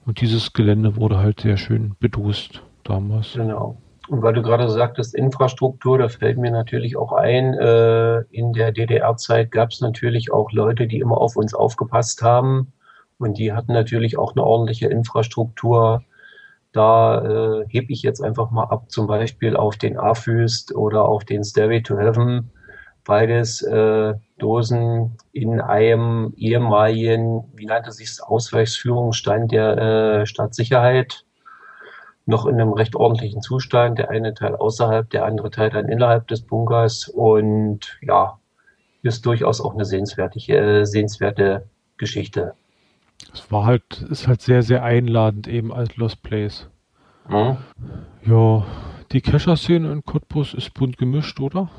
Und 0.05 0.19
dieses 0.19 0.51
Gelände 0.51 0.97
wurde 0.97 1.17
halt 1.17 1.39
sehr 1.39 1.55
schön 1.55 1.95
bedust 1.99 2.61
damals. 2.83 3.33
Genau. 3.33 3.77
Und 4.09 4.21
weil 4.21 4.33
du 4.33 4.41
gerade 4.41 4.69
sagtest, 4.69 5.15
Infrastruktur, 5.15 5.97
da 5.97 6.09
fällt 6.09 6.37
mir 6.37 6.51
natürlich 6.51 6.97
auch 6.97 7.13
ein, 7.13 7.53
äh, 7.53 8.19
in 8.31 8.51
der 8.51 8.73
DDR-Zeit 8.73 9.49
gab 9.49 9.69
es 9.69 9.79
natürlich 9.79 10.33
auch 10.33 10.51
Leute, 10.51 10.87
die 10.87 10.99
immer 10.99 11.17
auf 11.17 11.37
uns 11.37 11.53
aufgepasst 11.53 12.21
haben. 12.21 12.73
Und 13.17 13.37
die 13.37 13.53
hatten 13.53 13.71
natürlich 13.71 14.17
auch 14.17 14.35
eine 14.35 14.43
ordentliche 14.43 14.87
Infrastruktur. 14.87 16.03
Da 16.73 17.21
äh, 17.61 17.65
hebe 17.69 17.93
ich 17.93 18.01
jetzt 18.01 18.21
einfach 18.21 18.49
mal 18.51 18.65
ab, 18.65 18.89
zum 18.89 19.07
Beispiel 19.07 19.55
auf 19.55 19.77
den 19.77 19.97
Afüst 19.97 20.75
oder 20.75 21.05
auf 21.05 21.23
den 21.23 21.43
Stairway 21.43 21.81
to 21.83 21.97
Heaven. 21.97 22.51
Beides 23.05 23.61
äh, 23.61 24.15
Dosen 24.39 25.17
in 25.33 25.61
einem 25.61 26.33
ehemaligen, 26.35 27.43
wie 27.53 27.65
nannte 27.65 27.91
sich 27.91 28.09
es, 28.09 28.21
Ausweichsführungsstand 28.21 29.51
der 29.51 29.77
äh, 29.77 30.25
Stadtsicherheit 30.25 31.25
noch 32.25 32.45
in 32.47 32.55
einem 32.55 32.73
recht 32.73 32.95
ordentlichen 32.95 33.41
Zustand. 33.41 33.99
Der 33.99 34.09
eine 34.09 34.33
Teil 34.33 34.55
außerhalb, 34.55 35.09
der 35.09 35.25
andere 35.25 35.51
Teil 35.51 35.69
dann 35.69 35.89
innerhalb 35.89 36.27
des 36.27 36.41
Bunkers. 36.41 37.07
Und 37.07 37.99
ja, 38.01 38.39
ist 39.03 39.25
durchaus 39.25 39.61
auch 39.61 39.73
eine 39.73 39.85
sehenswerte, 39.85 40.39
äh, 40.51 40.85
sehenswerte 40.85 41.67
Geschichte. 41.97 42.55
Es 43.33 43.51
war 43.51 43.65
halt, 43.65 44.01
ist 44.09 44.27
halt 44.27 44.41
sehr, 44.41 44.63
sehr 44.63 44.83
einladend 44.83 45.47
eben 45.47 45.73
als 45.73 45.95
Lost 45.97 46.23
Place. 46.23 46.69
Mhm. 47.27 47.57
Ja, 48.25 48.65
die 49.11 49.21
Kescher-Szene 49.21 49.91
in 49.91 50.03
Cottbus 50.03 50.53
ist 50.53 50.73
bunt 50.73 50.97
gemischt, 50.97 51.39
oder? 51.39 51.69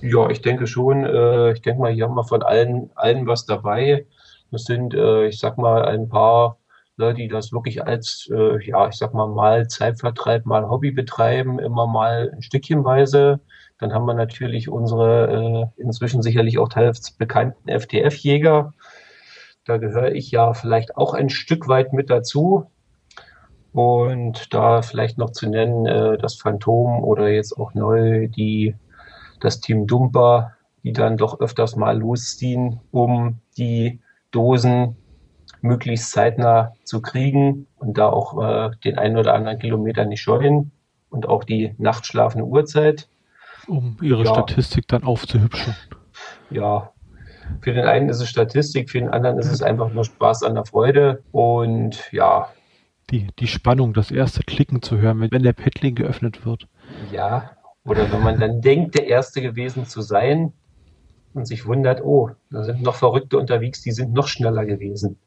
Ja, 0.00 0.28
ich 0.30 0.40
denke 0.40 0.66
schon. 0.66 1.04
Äh, 1.04 1.52
ich 1.52 1.62
denke 1.62 1.80
mal, 1.80 1.92
hier 1.92 2.04
haben 2.04 2.14
wir 2.14 2.24
von 2.24 2.42
allen, 2.42 2.90
allen 2.94 3.26
was 3.26 3.46
dabei. 3.46 4.06
Das 4.50 4.64
sind, 4.64 4.94
äh, 4.94 5.26
ich 5.26 5.38
sag 5.38 5.58
mal, 5.58 5.84
ein 5.84 6.08
paar 6.08 6.58
ne, 6.96 7.14
die 7.14 7.28
das 7.28 7.52
wirklich 7.52 7.84
als, 7.84 8.28
äh, 8.32 8.64
ja, 8.64 8.88
ich 8.88 8.96
sag 8.96 9.14
mal, 9.14 9.28
mal 9.28 9.68
Zeitvertreib, 9.68 10.46
mal 10.46 10.68
Hobby 10.68 10.90
betreiben, 10.90 11.58
immer 11.58 11.86
mal 11.86 12.30
ein 12.34 12.42
Stückchenweise. 12.42 13.40
Dann 13.78 13.92
haben 13.92 14.06
wir 14.06 14.14
natürlich 14.14 14.68
unsere 14.68 15.70
äh, 15.76 15.82
inzwischen 15.82 16.22
sicherlich 16.22 16.58
auch 16.58 16.68
teils 16.68 17.12
bekannten 17.12 17.68
FTF-Jäger. 17.68 18.72
Da 19.66 19.78
gehöre 19.78 20.12
ich 20.12 20.30
ja 20.30 20.54
vielleicht 20.54 20.96
auch 20.96 21.12
ein 21.12 21.28
Stück 21.28 21.68
weit 21.68 21.92
mit 21.92 22.08
dazu. 22.08 22.70
Und 23.72 24.54
da 24.54 24.80
vielleicht 24.80 25.18
noch 25.18 25.32
zu 25.32 25.50
nennen, 25.50 25.84
äh, 25.84 26.16
das 26.16 26.36
Phantom 26.36 27.04
oder 27.04 27.28
jetzt 27.28 27.58
auch 27.58 27.74
neu 27.74 28.28
die, 28.28 28.74
das 29.40 29.60
Team 29.60 29.86
Dumper, 29.86 30.52
die 30.82 30.92
dann 30.92 31.18
doch 31.18 31.40
öfters 31.40 31.76
mal 31.76 31.98
losziehen, 31.98 32.80
um 32.92 33.40
die 33.58 34.00
Dosen 34.30 34.96
möglichst 35.60 36.12
zeitnah 36.12 36.72
zu 36.84 37.02
kriegen 37.02 37.66
und 37.76 37.98
da 37.98 38.08
auch 38.08 38.40
äh, 38.42 38.70
den 38.84 38.98
einen 38.98 39.18
oder 39.18 39.34
anderen 39.34 39.58
Kilometer 39.58 40.04
nicht 40.04 40.22
scheuen 40.22 40.70
und 41.10 41.28
auch 41.28 41.44
die 41.44 41.74
nachtschlafende 41.76 42.46
Uhrzeit. 42.46 43.08
Um 43.66 43.96
ihre 44.00 44.24
ja. 44.24 44.30
Statistik 44.30 44.86
dann 44.86 45.02
aufzuhübschen. 45.02 45.74
Ja, 46.50 46.92
für 47.60 47.72
den 47.72 47.84
einen 47.84 48.08
ist 48.08 48.20
es 48.20 48.28
Statistik, 48.28 48.90
für 48.90 48.98
den 48.98 49.08
anderen 49.08 49.38
ist 49.38 49.50
es 49.50 49.62
einfach 49.62 49.92
nur 49.92 50.04
Spaß 50.04 50.42
an 50.42 50.54
der 50.54 50.64
Freude 50.64 51.22
und 51.32 52.10
ja. 52.12 52.48
Die, 53.10 53.28
die 53.38 53.46
Spannung, 53.46 53.92
das 53.92 54.10
erste 54.10 54.42
Klicken 54.42 54.82
zu 54.82 54.98
hören, 54.98 55.20
wenn, 55.20 55.30
wenn 55.30 55.42
der 55.42 55.52
Paddling 55.52 55.94
geöffnet 55.94 56.44
wird. 56.44 56.66
Ja, 57.12 57.52
oder 57.84 58.10
wenn 58.10 58.22
man 58.22 58.40
dann 58.40 58.60
denkt, 58.60 58.96
der 58.96 59.06
Erste 59.06 59.40
gewesen 59.40 59.86
zu 59.86 60.02
sein 60.02 60.52
und 61.34 61.46
sich 61.46 61.66
wundert, 61.66 62.02
oh, 62.02 62.30
da 62.50 62.64
sind 62.64 62.82
noch 62.82 62.96
Verrückte 62.96 63.38
unterwegs, 63.38 63.82
die 63.82 63.92
sind 63.92 64.12
noch 64.12 64.26
schneller 64.26 64.64
gewesen. 64.64 65.18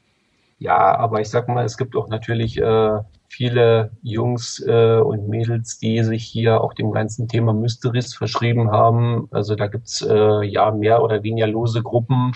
Ja, 0.58 0.98
aber 0.98 1.22
ich 1.22 1.30
sag 1.30 1.48
mal, 1.48 1.64
es 1.64 1.78
gibt 1.78 1.96
auch 1.96 2.10
natürlich 2.10 2.58
äh, 2.58 3.00
viele 3.30 3.92
Jungs 4.02 4.62
äh, 4.68 4.98
und 4.98 5.30
Mädels, 5.30 5.78
die 5.78 6.04
sich 6.04 6.26
hier 6.26 6.62
auch 6.62 6.74
dem 6.74 6.92
ganzen 6.92 7.28
Thema 7.28 7.54
Mysteries 7.54 8.16
verschrieben 8.16 8.72
haben. 8.72 9.30
Also 9.32 9.56
da 9.56 9.68
gibt's 9.68 10.02
äh, 10.02 10.44
ja 10.44 10.72
mehr 10.72 11.04
oder 11.04 11.24
weniger 11.24 11.48
lose 11.48 11.82
Gruppen, 11.84 12.34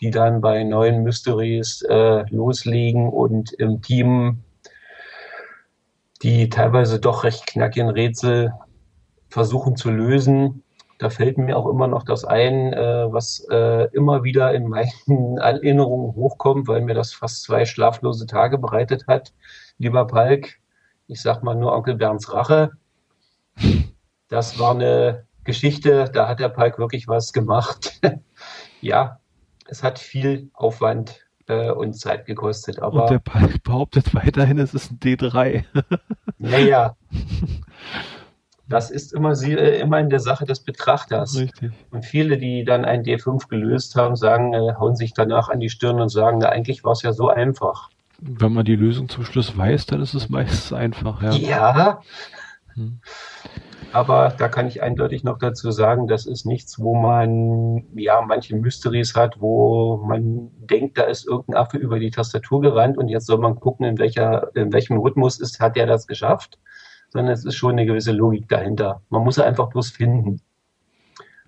die 0.00 0.10
dann 0.10 0.40
bei 0.40 0.64
neuen 0.64 1.04
Mysteries 1.04 1.82
äh, 1.82 2.24
loslegen 2.30 3.08
und 3.08 3.52
im 3.52 3.80
Team 3.80 4.42
die 6.22 6.48
teilweise 6.48 7.00
doch 7.00 7.24
recht 7.24 7.46
knackigen 7.46 7.90
Rätsel 7.90 8.52
versuchen 9.28 9.76
zu 9.76 9.90
lösen 9.90 10.61
da 11.02 11.10
fällt 11.10 11.36
mir 11.36 11.56
auch 11.56 11.66
immer 11.66 11.88
noch 11.88 12.04
das 12.04 12.24
ein, 12.24 12.72
äh, 12.72 13.12
was 13.12 13.44
äh, 13.50 13.88
immer 13.92 14.22
wieder 14.22 14.54
in 14.54 14.68
meinen 14.68 15.36
Erinnerungen 15.38 16.14
hochkommt, 16.14 16.68
weil 16.68 16.80
mir 16.80 16.94
das 16.94 17.12
fast 17.12 17.42
zwei 17.42 17.64
schlaflose 17.64 18.24
Tage 18.26 18.56
bereitet 18.56 19.08
hat. 19.08 19.32
Lieber 19.78 20.06
Palk, 20.06 20.60
ich 21.08 21.20
sag 21.20 21.42
mal 21.42 21.56
nur 21.56 21.72
Onkel 21.72 21.96
Bernds 21.96 22.32
Rache. 22.32 22.70
Das 24.28 24.60
war 24.60 24.76
eine 24.76 25.26
Geschichte, 25.42 26.08
da 26.12 26.28
hat 26.28 26.38
der 26.38 26.50
Palk 26.50 26.78
wirklich 26.78 27.08
was 27.08 27.32
gemacht. 27.32 28.00
ja, 28.80 29.18
es 29.66 29.82
hat 29.82 29.98
viel 29.98 30.50
Aufwand 30.54 31.26
äh, 31.48 31.72
und 31.72 31.94
Zeit 31.94 32.26
gekostet. 32.26 32.78
Aber 32.78 33.02
und 33.02 33.10
der 33.10 33.18
Palk 33.18 33.60
behauptet 33.64 34.14
weiterhin, 34.14 34.60
es 34.60 34.72
ist 34.72 34.92
ein 34.92 35.00
D3. 35.00 35.64
naja. 36.38 36.94
Das 38.68 38.90
ist 38.90 39.12
immer, 39.12 39.32
äh, 39.42 39.80
immer 39.80 39.98
in 39.98 40.08
der 40.08 40.20
Sache 40.20 40.44
des 40.44 40.60
Betrachters. 40.60 41.38
Richtig. 41.38 41.72
Und 41.90 42.04
viele, 42.04 42.38
die 42.38 42.64
dann 42.64 42.84
ein 42.84 43.02
D5 43.02 43.48
gelöst 43.48 43.96
haben, 43.96 44.16
sagen, 44.16 44.54
äh, 44.54 44.74
hauen 44.78 44.96
sich 44.96 45.14
danach 45.14 45.48
an 45.48 45.60
die 45.60 45.68
Stirn 45.68 46.00
und 46.00 46.08
sagen, 46.08 46.38
na, 46.38 46.48
eigentlich 46.48 46.84
war 46.84 46.92
es 46.92 47.02
ja 47.02 47.12
so 47.12 47.28
einfach. 47.28 47.90
Wenn 48.20 48.52
man 48.52 48.64
die 48.64 48.76
Lösung 48.76 49.08
zum 49.08 49.24
Schluss 49.24 49.56
weiß, 49.56 49.86
dann 49.86 50.00
ist 50.00 50.14
es 50.14 50.28
meistens 50.28 50.72
einfach. 50.72 51.22
Ja. 51.22 51.32
ja. 51.32 52.00
Hm. 52.74 53.00
Aber 53.92 54.32
da 54.38 54.48
kann 54.48 54.68
ich 54.68 54.82
eindeutig 54.82 55.22
noch 55.22 55.36
dazu 55.36 55.70
sagen, 55.70 56.06
das 56.06 56.24
ist 56.24 56.46
nichts, 56.46 56.78
wo 56.78 56.94
man 56.94 57.84
ja 57.94 58.22
manche 58.22 58.56
Mysteries 58.56 59.14
hat, 59.14 59.40
wo 59.40 59.98
man 59.98 60.50
denkt, 60.56 60.96
da 60.96 61.02
ist 61.02 61.26
irgendein 61.26 61.60
Affe 61.60 61.76
über 61.76 61.98
die 61.98 62.10
Tastatur 62.10 62.62
gerannt 62.62 62.96
und 62.96 63.08
jetzt 63.08 63.26
soll 63.26 63.38
man 63.38 63.60
gucken, 63.60 63.84
in 63.84 63.98
welcher, 63.98 64.54
in 64.56 64.72
welchem 64.72 64.96
Rhythmus 64.96 65.38
ist, 65.40 65.60
hat 65.60 65.76
der 65.76 65.86
das 65.86 66.06
geschafft 66.06 66.58
sondern 67.12 67.34
es 67.34 67.44
ist 67.44 67.56
schon 67.56 67.72
eine 67.72 67.84
gewisse 67.84 68.12
Logik 68.12 68.48
dahinter. 68.48 69.02
Man 69.10 69.22
muss 69.22 69.34
sie 69.34 69.44
einfach 69.44 69.68
bloß 69.68 69.90
finden. 69.90 70.40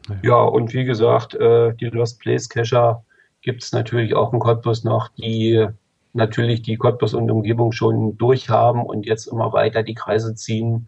Ja, 0.08 0.16
ja 0.22 0.42
und 0.42 0.74
wie 0.74 0.84
gesagt, 0.84 1.34
äh, 1.34 1.72
die 1.74 1.86
Lost 1.86 2.20
Place 2.20 2.50
Cacher 2.50 3.02
gibt 3.40 3.62
es 3.62 3.72
natürlich 3.72 4.14
auch 4.14 4.32
in 4.34 4.40
Cottbus 4.40 4.84
noch, 4.84 5.08
die 5.08 5.66
natürlich 6.12 6.60
die 6.62 6.76
Cottbus 6.76 7.14
und 7.14 7.30
Umgebung 7.30 7.72
schon 7.72 8.18
durchhaben 8.18 8.82
und 8.82 9.06
jetzt 9.06 9.26
immer 9.26 9.54
weiter 9.54 9.82
die 9.82 9.94
Kreise 9.94 10.34
ziehen, 10.34 10.86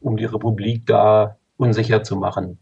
um 0.00 0.16
die 0.16 0.24
Republik 0.24 0.84
da 0.86 1.36
unsicher 1.56 2.02
zu 2.02 2.16
machen. 2.16 2.58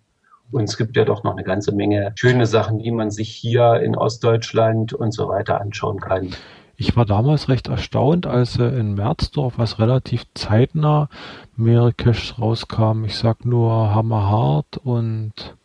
Und 0.51 0.65
es 0.65 0.77
gibt 0.77 0.95
ja 0.97 1.05
doch 1.07 1.25
noch 1.25 1.33
eine 1.33 1.43
ganze 1.43 1.73
Menge 1.73 2.13
schöne 2.17 2.47
Sachen, 2.47 2.79
die 2.79 2.93
man 2.93 3.11
sich 3.11 3.31
hier 3.31 3.81
in 3.81 3.97
Ostdeutschland 3.97 4.93
und 4.93 5.13
so 5.13 5.29
weiter 5.29 5.61
anschauen 5.61 6.01
kann. 6.01 6.35
Ich 6.77 6.97
war 6.97 7.07
damals 7.07 7.49
recht 7.49 7.69
erstaunt, 7.69 8.27
als 8.27 8.59
äh, 8.59 8.67
in 8.67 8.95
Merzdorf, 8.95 9.59
was 9.59 9.79
relativ 9.79 10.25
zeitnah 10.35 11.09
mehrere 11.57 11.93
Caches 11.93 12.39
rauskamen. 12.39 13.05
Ich 13.05 13.17
sag 13.17 13.45
nur 13.45 13.95
Hammerhart 13.95 14.77
und 14.79 15.57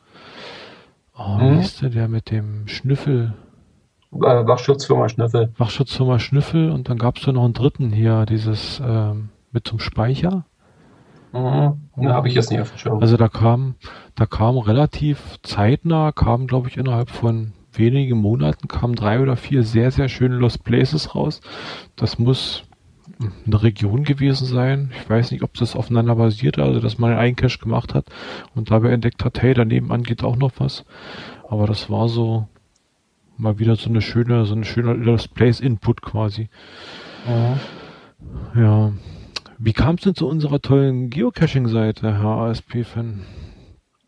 oh, 1.17 1.39
hm? 1.39 1.57
wie 1.57 1.61
ist 1.61 1.81
der, 1.81 1.89
der 1.89 2.07
mit 2.07 2.31
dem 2.31 2.67
Schnüffel? 2.67 3.33
Äh, 4.13 4.17
Wachschutzfirma 4.19 5.09
Schnüffel. 5.09 5.51
Wachschutzfirma 5.57 6.19
Schnüffel 6.19 6.71
und 6.71 6.89
dann 6.89 6.97
gab 6.97 7.17
es 7.17 7.23
da 7.23 7.31
noch 7.31 7.43
einen 7.43 7.53
dritten 7.53 7.91
hier, 7.91 8.25
dieses 8.25 8.81
ähm, 8.85 9.29
mit 9.51 9.67
zum 9.67 9.79
Speicher. 9.79 10.45
Mhm. 11.33 11.89
Da 11.95 12.13
habe 12.13 12.27
ich 12.27 12.35
jetzt 12.35 12.51
nicht 12.51 12.59
auf 12.61 12.71
dem 12.71 12.77
Schirm. 12.77 12.99
Also 12.99 13.17
da 13.17 13.29
kam, 13.29 13.75
da 14.15 14.25
kam 14.25 14.57
relativ 14.57 15.39
zeitnah, 15.43 16.11
kam 16.11 16.47
glaube 16.47 16.67
ich 16.67 16.77
innerhalb 16.77 17.09
von 17.09 17.53
wenigen 17.73 18.17
Monaten 18.17 18.67
kamen 18.67 18.95
drei 18.95 19.19
oder 19.21 19.35
vier 19.35 19.63
sehr, 19.63 19.91
sehr 19.91 20.09
schöne 20.09 20.35
Lost 20.35 20.63
Places 20.63 21.15
raus. 21.15 21.41
Das 21.95 22.19
muss 22.19 22.63
eine 23.45 23.61
Region 23.61 24.03
gewesen 24.03 24.47
sein. 24.47 24.91
Ich 24.99 25.09
weiß 25.09 25.31
nicht, 25.31 25.43
ob 25.43 25.53
das 25.53 25.75
aufeinander 25.75 26.15
basiert, 26.15 26.57
also 26.59 26.79
dass 26.79 26.97
man 26.97 27.13
einen 27.13 27.35
Cache 27.35 27.59
gemacht 27.59 27.93
hat 27.93 28.05
und 28.55 28.71
dabei 28.71 28.89
entdeckt 28.89 29.23
hat, 29.23 29.41
hey, 29.41 29.53
daneben 29.53 29.91
an 29.91 30.03
geht 30.03 30.23
auch 30.23 30.37
noch 30.37 30.53
was. 30.57 30.85
Aber 31.47 31.67
das 31.67 31.89
war 31.89 32.09
so 32.09 32.47
mal 33.37 33.59
wieder 33.59 33.75
so 33.75 33.89
eine 33.89 34.01
schöne, 34.01 34.45
so 34.45 34.53
eine 34.53 34.65
schöne 34.65 34.93
Lost 34.93 35.33
Place 35.33 35.59
Input 35.59 36.01
quasi. 36.01 36.49
Mhm. 37.27 38.59
Ja. 38.59 38.91
Wie 39.57 39.73
kam 39.73 39.95
es 39.95 40.01
denn 40.01 40.15
zu 40.15 40.27
unserer 40.27 40.61
tollen 40.61 41.09
Geocaching-Seite, 41.09 42.19
Herr 42.19 42.47
ASP-Fan? 42.47 43.21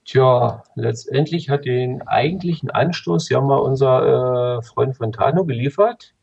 Tja, 0.06 0.64
letztendlich 0.76 1.50
hat 1.50 1.66
den 1.66 2.02
eigentlichen 2.08 2.70
Anstoß 2.70 3.30
ja 3.30 3.40
mal 3.40 3.60
unser 3.60 4.58
äh, 4.58 4.62
Freund 4.62 4.98
Fontano 4.98 5.46
geliefert, 5.46 6.14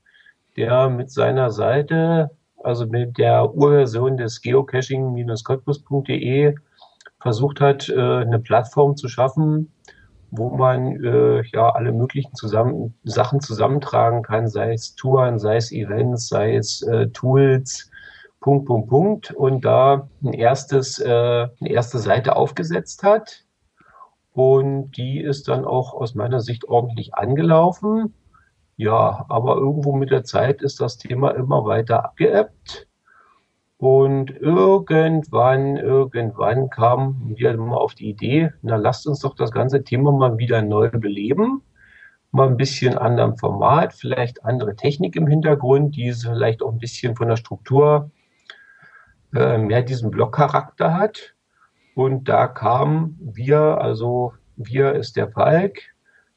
der 0.56 0.90
mit 0.90 1.10
seiner 1.10 1.50
Seite, 1.50 2.30
also 2.62 2.86
mit 2.86 3.16
der 3.16 3.54
Urversion 3.54 4.18
des 4.18 4.42
geocaching-cottbus.de, 4.42 6.56
versucht 7.20 7.60
hat, 7.60 7.88
äh, 7.88 7.94
eine 7.94 8.38
Plattform 8.38 8.96
zu 8.96 9.08
schaffen, 9.08 9.72
wo 10.30 10.50
man 10.50 11.02
äh, 11.02 11.42
ja 11.52 11.70
alle 11.70 11.92
möglichen 11.92 12.34
zusammen, 12.34 12.94
Sachen 13.04 13.40
zusammentragen 13.40 14.22
kann, 14.22 14.48
sei 14.48 14.74
es 14.74 14.94
Touren, 14.94 15.38
sei 15.38 15.56
es 15.56 15.72
Events, 15.72 16.28
sei 16.28 16.56
es 16.56 16.82
äh, 16.82 17.08
Tools, 17.08 17.90
Punkt, 18.40 18.66
Punkt, 18.66 18.88
Punkt. 18.88 19.30
Und 19.32 19.64
da 19.64 20.08
ein 20.22 20.32
erstes, 20.32 20.98
äh, 20.98 21.08
eine 21.08 21.70
erste 21.70 21.98
Seite 21.98 22.36
aufgesetzt 22.36 23.02
hat. 23.02 23.44
Und 24.40 24.92
die 24.92 25.20
ist 25.20 25.48
dann 25.48 25.66
auch 25.66 25.92
aus 25.92 26.14
meiner 26.14 26.40
Sicht 26.40 26.64
ordentlich 26.64 27.14
angelaufen. 27.14 28.14
Ja, 28.78 29.26
aber 29.28 29.56
irgendwo 29.56 29.92
mit 29.94 30.10
der 30.10 30.24
Zeit 30.24 30.62
ist 30.62 30.80
das 30.80 30.96
Thema 30.96 31.32
immer 31.32 31.66
weiter 31.66 32.06
abgeebbt. 32.06 32.88
Und 33.76 34.30
irgendwann, 34.30 35.76
irgendwann 35.76 36.70
kamen 36.70 37.34
wir 37.36 37.54
mal 37.58 37.76
auf 37.76 37.94
die 37.94 38.08
Idee, 38.08 38.50
na 38.62 38.76
lasst 38.76 39.06
uns 39.06 39.20
doch 39.20 39.34
das 39.34 39.52
ganze 39.52 39.84
Thema 39.84 40.10
mal 40.10 40.38
wieder 40.38 40.62
neu 40.62 40.88
beleben. 40.88 41.60
Mal 42.30 42.48
ein 42.48 42.56
bisschen 42.56 42.96
anderem 42.96 43.36
Format, 43.36 43.92
vielleicht 43.92 44.42
andere 44.46 44.74
Technik 44.74 45.16
im 45.16 45.26
Hintergrund, 45.26 45.96
die 45.96 46.12
vielleicht 46.12 46.62
auch 46.62 46.72
ein 46.72 46.78
bisschen 46.78 47.14
von 47.14 47.28
der 47.28 47.36
Struktur 47.36 48.10
äh, 49.34 49.58
mehr 49.58 49.82
diesen 49.82 50.10
Blockcharakter 50.10 50.94
hat. 50.94 51.34
Und 51.94 52.28
da 52.28 52.46
kamen 52.46 53.18
wir, 53.20 53.80
also 53.80 54.32
wir 54.56 54.94
ist 54.94 55.16
der 55.16 55.28
Falk, 55.28 55.80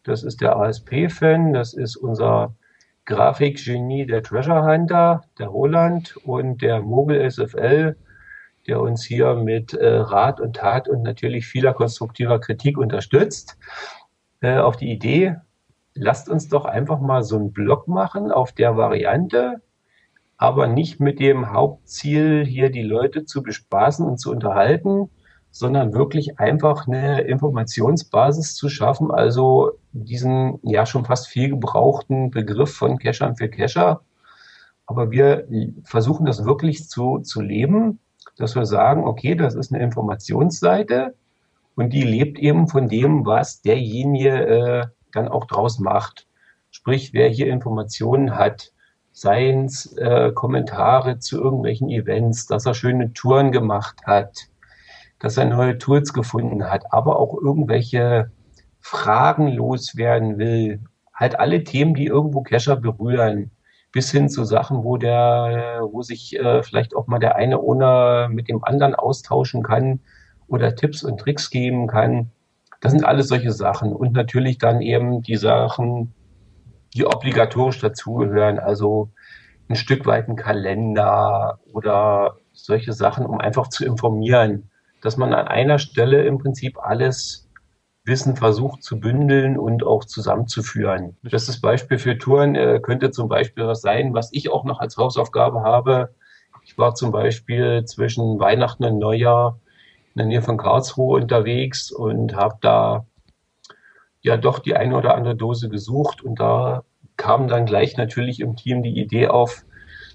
das 0.03 0.24
ist 0.24 0.41
der 0.41 0.57
ASP-Fan, 0.57 1.53
das 1.53 1.74
ist 1.74 1.95
unser 1.95 2.55
Grafikgenie 3.05 4.05
der 4.05 4.24
Treasure 4.24 4.65
Hunter, 4.65 5.24
der 5.38 5.48
Roland 5.48 6.17
und 6.25 6.62
der 6.62 6.81
Mogel 6.81 7.29
SFL, 7.29 7.98
der 8.67 8.81
uns 8.81 9.03
hier 9.03 9.36
mit 9.36 9.74
äh, 9.74 9.88
Rat 9.88 10.39
und 10.39 10.55
Tat 10.55 10.88
und 10.88 11.03
natürlich 11.03 11.45
vieler 11.45 11.74
konstruktiver 11.74 12.39
Kritik 12.39 12.77
unterstützt, 12.77 13.57
äh, 14.41 14.57
auf 14.57 14.77
die 14.77 14.91
Idee, 14.91 15.36
lasst 15.93 16.29
uns 16.29 16.48
doch 16.48 16.65
einfach 16.65 17.00
mal 17.00 17.24
so 17.24 17.38
einen 17.38 17.51
Blog 17.51 17.88
machen 17.88 18.31
auf 18.31 18.51
der 18.53 18.77
Variante, 18.77 19.62
aber 20.38 20.67
nicht 20.67 21.00
mit 21.00 21.19
dem 21.19 21.51
Hauptziel, 21.51 22.45
hier 22.45 22.69
die 22.69 22.83
Leute 22.83 23.25
zu 23.25 23.43
bespaßen 23.43 24.05
und 24.05 24.17
zu 24.17 24.31
unterhalten, 24.31 25.10
sondern 25.53 25.93
wirklich 25.93 26.39
einfach 26.39 26.88
eine 26.88 27.22
Informationsbasis 27.22 28.55
zu 28.55 28.69
schaffen, 28.69 29.12
also 29.12 29.74
diesen 29.91 30.60
ja 30.63 30.88
schon 30.88 31.05
fast 31.05 31.27
viel 31.27 31.50
gebrauchten 31.50 32.31
Begriff 32.31 32.74
von 32.74 32.98
Cachern 32.98 33.36
für 33.36 33.50
Cacher. 33.50 34.01
Aber 34.88 35.12
wir 35.12 35.48
versuchen 35.83 36.25
das 36.25 36.43
wirklich 36.43 36.89
zu, 36.89 37.19
zu 37.19 37.39
leben, 37.39 38.00
dass 38.36 38.55
wir 38.55 38.65
sagen, 38.65 39.03
okay, 39.03 39.36
das 39.36 39.53
ist 39.53 39.72
eine 39.72 39.83
Informationsseite 39.83 41.13
und 41.75 41.93
die 41.93 42.01
lebt 42.01 42.39
eben 42.39 42.67
von 42.67 42.89
dem, 42.89 43.24
was 43.24 43.62
derjenige 43.62 44.48
äh, 44.48 44.86
dann 45.12 45.27
auch 45.27 45.45
draus 45.45 45.77
macht. 45.77 46.25
Sprich, 46.72 47.13
wer 47.13 47.29
hier 47.29 47.45
Informationen 47.45 48.39
hat, 48.39 48.72
seien 49.12 49.72
äh, 49.98 50.31
Kommentare 50.31 51.19
zu 51.19 51.39
irgendwelchen 51.39 51.89
Events, 51.91 52.48
dass 52.48 52.65
er 52.65 52.74
schöne 52.74 53.13
Touren 53.13 53.51
gemacht 53.51 54.01
hat, 54.07 54.48
dass 55.24 55.38
er 55.38 55.46
neue 55.46 55.77
Tools 55.77 56.12
gefunden 56.12 56.70
hat, 56.70 56.92
aber 56.92 57.18
auch 57.18 57.34
irgendwelche 57.42 58.30
Fragen 58.82 59.48
loswerden 59.48 60.38
will. 60.38 60.82
Halt 61.13 61.39
alle 61.39 61.63
Themen, 61.63 61.94
die 61.94 62.08
irgendwo 62.08 62.42
Cacher 62.42 62.75
berühren, 62.75 63.50
bis 63.94 64.12
hin 64.12 64.27
zu 64.27 64.44
Sachen, 64.44 64.84
wo 64.84 64.98
der, 64.98 65.80
wo 65.89 66.01
sich 66.01 66.38
äh, 66.38 66.62
vielleicht 66.62 66.94
auch 66.94 67.08
mal 67.08 67.20
der 67.20 67.38
eine 67.38 67.62
ohne 67.62 68.27
mit 68.32 68.50
dem 68.50 68.65
anderen 68.65 68.96
austauschen 68.96 69.63
kann 69.63 70.01
oder 70.48 70.75
Tipps 70.75 71.06
und 71.06 71.22
Tricks 71.22 71.50
geben 71.50 71.88
kann. 71.88 72.30
Das 72.82 72.92
sind 72.92 73.06
alles 73.06 73.30
solche 73.30 73.53
Sachen. 73.53 73.94
Und 73.94 74.12
natürlich 74.12 74.58
dann 74.58 74.82
eben 74.82 75.22
die 75.22 75.38
Sachen, 75.38 76.13
die 76.94 77.06
obligatorisch 77.06 77.80
dazugehören, 77.80 78.60
also 78.60 79.10
ein 79.70 79.77
Stück 79.77 80.05
weit 80.05 80.27
ein 80.27 80.36
Kalender 80.36 81.59
oder 81.72 82.36
solche 82.51 82.92
Sachen, 82.92 83.25
um 83.25 83.40
einfach 83.40 83.70
zu 83.70 83.86
informieren 83.86 84.70
dass 85.03 85.18
man 85.18 85.33
an 85.33 85.48
einer 85.50 85.79
Stelle 85.79 86.24
im 86.25 86.37
Prinzip 86.37 86.77
alles 86.81 87.50
Wissen 88.05 88.37
versucht 88.37 88.83
zu 88.83 89.00
bündeln 89.00 89.57
und 89.57 89.85
auch 89.85 90.05
zusammenzuführen. 90.05 91.18
Das 91.24 91.50
ist 91.50 91.59
Beispiel 91.59 92.00
für 92.00 92.18
Touren 92.18 92.55
äh, 92.55 92.79
könnte 92.81 93.11
zum 93.11 93.27
Beispiel 93.27 93.68
was 93.68 93.81
sein, 93.81 94.13
was 94.13 94.29
ich 94.31 94.50
auch 94.50 94.63
noch 94.63 94.79
als 94.79 94.98
Hausaufgabe 94.98 95.61
habe. 95.61 96.16
Ich 96.63 96.77
war 96.77 96.96
zum 96.96 97.11
Beispiel 97.11 97.83
zwischen 97.83 98.39
Weihnachten 98.39 98.85
und 98.85 98.98
Neujahr 98.98 99.59
in 100.16 100.20
der 100.20 100.25
Nähe 100.27 100.42
von 100.42 100.57
Karlsruhe 100.57 101.22
unterwegs 101.22 101.92
und 101.92 102.35
habe 102.35 102.55
da 102.61 103.05
ja 104.22 104.37
doch 104.37 104.59
die 104.59 104.75
eine 104.75 104.96
oder 104.96 105.16
andere 105.16 105.35
Dose 105.35 105.68
gesucht 105.68 106.22
und 106.22 106.39
da 106.39 106.85
kam 107.18 107.50
dann 107.50 107.66
gleich 107.66 107.98
natürlich 107.98 108.39
im 108.39 108.55
Team 108.55 108.83
die 108.83 108.98
Idee 108.98 109.27
auf, 109.27 109.66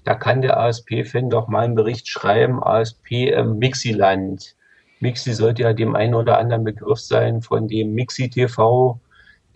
da 0.03 0.15
kann 0.15 0.41
der 0.41 0.59
ASP-Fan 0.59 1.29
doch 1.29 1.47
mal 1.47 1.65
einen 1.65 1.75
Bericht 1.75 2.07
schreiben, 2.07 2.63
ASP 2.63 3.29
im 3.29 3.59
Mixiland. 3.59 4.55
Mixi 4.99 5.33
sollte 5.33 5.63
ja 5.63 5.73
dem 5.73 5.95
einen 5.95 6.13
oder 6.13 6.37
anderen 6.37 6.63
Begriff 6.63 6.99
sein 6.99 7.41
von 7.41 7.67
dem 7.67 7.93
Mixi 7.93 8.29
TV, 8.29 8.99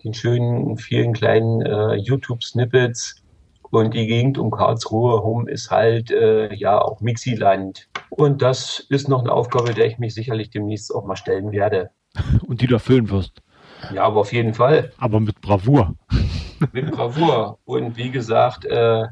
den 0.02 0.14
schönen 0.14 0.76
vielen 0.78 1.12
kleinen 1.12 1.62
äh, 1.62 1.94
YouTube-Snippets. 1.94 3.22
Und 3.70 3.92
die 3.92 4.06
Gegend 4.06 4.38
um 4.38 4.50
Karlsruhe 4.50 5.14
herum 5.14 5.48
ist 5.48 5.70
halt 5.70 6.10
äh, 6.10 6.54
ja 6.54 6.80
auch 6.80 7.00
Mixiland. 7.00 7.88
Und 8.10 8.40
das 8.40 8.86
ist 8.88 9.08
noch 9.08 9.20
eine 9.20 9.32
Aufgabe, 9.32 9.74
der 9.74 9.86
ich 9.86 9.98
mich 9.98 10.14
sicherlich 10.14 10.50
demnächst 10.50 10.94
auch 10.94 11.04
mal 11.04 11.16
stellen 11.16 11.50
werde. 11.50 11.90
Und 12.46 12.60
die 12.60 12.68
du 12.68 12.74
erfüllen 12.74 13.10
wirst. 13.10 13.42
Ja, 13.92 14.04
aber 14.04 14.20
auf 14.20 14.32
jeden 14.32 14.54
Fall. 14.54 14.92
Aber 14.98 15.18
mit 15.18 15.40
Bravour. 15.40 15.94
mit 16.72 16.90
Bravour. 16.92 17.58
Und 17.64 17.96
wie 17.96 18.10
gesagt, 18.10 18.64
äh, 18.64 19.06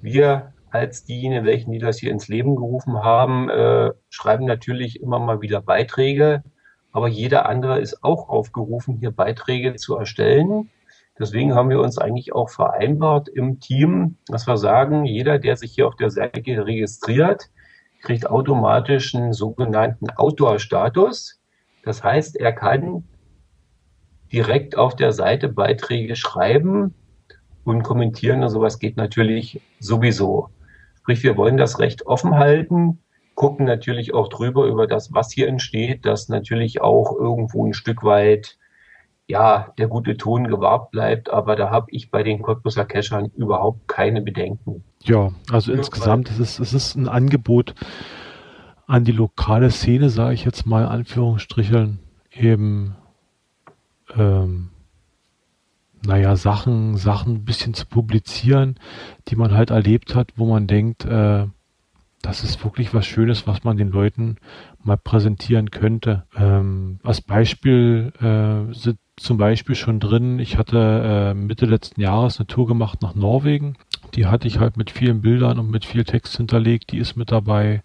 wir 0.00 0.53
als 0.74 1.04
diejenigen, 1.04 1.44
welchen 1.44 1.70
die 1.70 1.78
das 1.78 1.98
hier 1.98 2.10
ins 2.10 2.26
Leben 2.26 2.56
gerufen 2.56 3.04
haben, 3.04 3.48
äh, 3.48 3.92
schreiben 4.10 4.44
natürlich 4.44 5.00
immer 5.00 5.20
mal 5.20 5.40
wieder 5.40 5.62
Beiträge. 5.62 6.42
Aber 6.90 7.06
jeder 7.06 7.48
andere 7.48 7.78
ist 7.78 8.02
auch 8.02 8.28
aufgerufen, 8.28 8.98
hier 8.98 9.12
Beiträge 9.12 9.76
zu 9.76 9.96
erstellen. 9.96 10.70
Deswegen 11.16 11.54
haben 11.54 11.70
wir 11.70 11.80
uns 11.80 11.96
eigentlich 11.98 12.34
auch 12.34 12.50
vereinbart 12.50 13.28
im 13.28 13.60
Team, 13.60 14.16
dass 14.26 14.48
wir 14.48 14.56
sagen, 14.56 15.04
jeder, 15.04 15.38
der 15.38 15.56
sich 15.56 15.72
hier 15.72 15.86
auf 15.86 15.94
der 15.94 16.10
Seite 16.10 16.66
registriert, 16.66 17.50
kriegt 18.02 18.28
automatisch 18.28 19.14
einen 19.14 19.32
sogenannten 19.32 20.10
Outdoor-Status. 20.10 21.40
Das 21.84 22.02
heißt, 22.02 22.34
er 22.36 22.52
kann 22.52 23.04
direkt 24.32 24.76
auf 24.76 24.96
der 24.96 25.12
Seite 25.12 25.48
Beiträge 25.48 26.16
schreiben 26.16 26.94
und 27.62 27.84
kommentieren 27.84 28.42
und 28.42 28.48
sowas 28.48 28.80
geht 28.80 28.96
natürlich 28.96 29.60
sowieso. 29.78 30.48
Sprich, 31.04 31.22
wir 31.22 31.36
wollen 31.36 31.58
das 31.58 31.80
Recht 31.80 32.06
offen 32.06 32.36
halten, 32.36 32.98
gucken 33.34 33.66
natürlich 33.66 34.14
auch 34.14 34.28
drüber 34.28 34.64
über 34.64 34.86
das, 34.86 35.12
was 35.12 35.30
hier 35.30 35.48
entsteht, 35.48 36.06
dass 36.06 36.30
natürlich 36.30 36.80
auch 36.80 37.14
irgendwo 37.14 37.66
ein 37.66 37.74
Stück 37.74 38.04
weit 38.04 38.56
ja, 39.26 39.74
der 39.76 39.88
gute 39.88 40.16
Ton 40.16 40.48
gewahrt 40.48 40.92
bleibt, 40.92 41.28
aber 41.28 41.56
da 41.56 41.68
habe 41.68 41.88
ich 41.90 42.10
bei 42.10 42.22
den 42.22 42.40
Cottbuser 42.40 42.86
Cachern 42.86 43.30
überhaupt 43.36 43.86
keine 43.86 44.22
Bedenken. 44.22 44.82
Ja, 45.02 45.32
also 45.50 45.72
ja, 45.72 45.76
insgesamt 45.76 46.30
ist 46.30 46.38
es, 46.38 46.58
es 46.58 46.72
ist 46.72 46.94
ein 46.94 47.06
Angebot 47.06 47.74
an 48.86 49.04
die 49.04 49.12
lokale 49.12 49.70
Szene, 49.70 50.08
sage 50.08 50.32
ich 50.32 50.46
jetzt 50.46 50.64
mal, 50.64 50.86
Anführungsstricheln, 50.86 51.98
eben 52.32 52.96
ähm, 54.16 54.70
naja, 56.06 56.36
Sachen, 56.36 56.96
Sachen 56.96 57.34
ein 57.34 57.44
bisschen 57.44 57.74
zu 57.74 57.86
publizieren, 57.86 58.76
die 59.28 59.36
man 59.36 59.52
halt 59.52 59.70
erlebt 59.70 60.14
hat, 60.14 60.32
wo 60.36 60.46
man 60.46 60.66
denkt, 60.66 61.04
äh, 61.04 61.46
das 62.22 62.42
ist 62.42 62.64
wirklich 62.64 62.94
was 62.94 63.06
Schönes, 63.06 63.46
was 63.46 63.64
man 63.64 63.76
den 63.76 63.90
Leuten 63.90 64.36
mal 64.82 64.96
präsentieren 64.96 65.70
könnte. 65.70 66.24
Ähm, 66.36 66.98
als 67.02 67.20
Beispiel 67.20 68.12
äh, 68.18 68.72
sind 68.72 68.98
zum 69.16 69.36
Beispiel 69.36 69.74
schon 69.74 70.00
drin, 70.00 70.38
ich 70.38 70.56
hatte 70.56 70.78
äh, 70.78 71.34
Mitte 71.34 71.66
letzten 71.66 72.00
Jahres 72.00 72.38
eine 72.38 72.46
Tour 72.46 72.66
gemacht 72.66 73.02
nach 73.02 73.14
Norwegen. 73.14 73.76
Die 74.14 74.26
hatte 74.26 74.48
ich 74.48 74.58
halt 74.58 74.76
mit 74.76 74.90
vielen 74.90 75.20
Bildern 75.20 75.58
und 75.58 75.70
mit 75.70 75.84
viel 75.84 76.04
Text 76.04 76.36
hinterlegt, 76.36 76.92
die 76.92 76.98
ist 76.98 77.14
mit 77.14 77.30
dabei. 77.30 77.82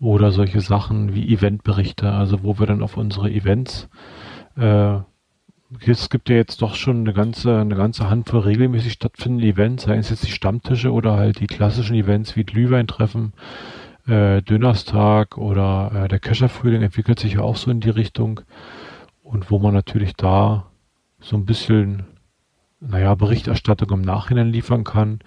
Oder 0.00 0.30
solche 0.30 0.60
Sachen 0.60 1.14
wie 1.14 1.32
Eventberichte, 1.34 2.12
also 2.12 2.44
wo 2.44 2.58
wir 2.60 2.66
dann 2.66 2.82
auf 2.82 2.96
unsere 2.96 3.30
Events 3.30 3.88
äh, 4.56 4.98
es 5.86 6.08
gibt 6.08 6.28
ja 6.28 6.36
jetzt 6.36 6.62
doch 6.62 6.74
schon 6.74 7.00
eine 7.00 7.12
ganze, 7.12 7.58
eine 7.58 7.74
ganze 7.74 8.08
Handvoll 8.08 8.40
regelmäßig 8.40 8.92
stattfindende 8.92 9.46
Events, 9.46 9.84
seien 9.84 10.00
es 10.00 10.10
jetzt 10.10 10.26
die 10.26 10.32
Stammtische 10.32 10.92
oder 10.92 11.16
halt 11.16 11.40
die 11.40 11.46
klassischen 11.46 11.94
Events 11.94 12.36
wie 12.36 12.44
Glühweintreffen, 12.44 13.32
äh, 14.06 14.40
Dönerstag 14.42 15.36
oder 15.36 15.92
äh, 15.94 16.08
der 16.08 16.20
Kescherfrühling 16.20 16.82
entwickelt 16.82 17.20
sich 17.20 17.34
ja 17.34 17.40
auch 17.40 17.56
so 17.56 17.70
in 17.70 17.80
die 17.80 17.90
Richtung. 17.90 18.40
Und 19.22 19.50
wo 19.50 19.58
man 19.58 19.74
natürlich 19.74 20.14
da 20.14 20.70
so 21.20 21.36
ein 21.36 21.44
bisschen, 21.44 22.04
naja, 22.80 23.14
Berichterstattung 23.14 23.90
im 23.90 24.00
Nachhinein 24.00 24.50
liefern 24.50 24.84
kann, 24.84 25.18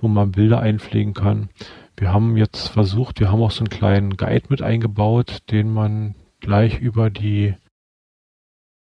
wo 0.00 0.06
man 0.06 0.30
Bilder 0.30 0.60
einpflegen 0.60 1.14
kann. 1.14 1.48
Wir 1.96 2.12
haben 2.12 2.36
jetzt 2.36 2.68
versucht, 2.68 3.18
wir 3.18 3.32
haben 3.32 3.42
auch 3.42 3.50
so 3.50 3.60
einen 3.60 3.70
kleinen 3.70 4.16
Guide 4.16 4.46
mit 4.48 4.62
eingebaut, 4.62 5.38
den 5.50 5.72
man 5.72 6.14
gleich 6.38 6.78
über 6.78 7.10
die, 7.10 7.56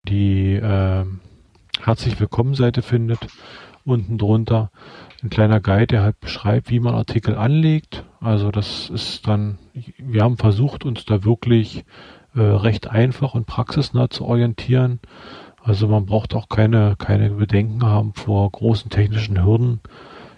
die 0.09 0.55
äh, 0.55 1.05
Herzlich 1.83 2.19
Willkommen 2.19 2.55
Seite 2.55 2.83
findet. 2.83 3.19
Unten 3.85 4.19
drunter 4.19 4.71
ein 5.23 5.31
kleiner 5.31 5.61
Guide, 5.61 5.87
der 5.88 6.03
halt 6.03 6.21
beschreibt, 6.21 6.71
wie 6.71 6.81
man 6.81 6.95
Artikel 6.95 7.37
anlegt. 7.37 8.05
Also 8.21 8.51
das 8.51 8.90
ist 8.90 9.27
dann, 9.27 9.59
wir 9.99 10.23
haben 10.23 10.37
versucht, 10.37 10.85
uns 10.85 11.05
da 11.05 11.25
wirklich 11.25 11.85
äh, 12.35 12.40
recht 12.40 12.88
einfach 12.88 13.35
und 13.35 13.47
praxisnah 13.47 14.09
zu 14.11 14.25
orientieren. 14.25 15.01
Also 15.62 15.88
man 15.88 16.07
braucht 16.07 16.35
auch 16.35 16.49
keine, 16.49 16.97
keine 16.97 17.31
Bedenken 17.31 17.85
haben 17.85 18.14
vor 18.14 18.51
großen 18.51 18.90
technischen 18.90 19.45
Hürden. 19.45 19.81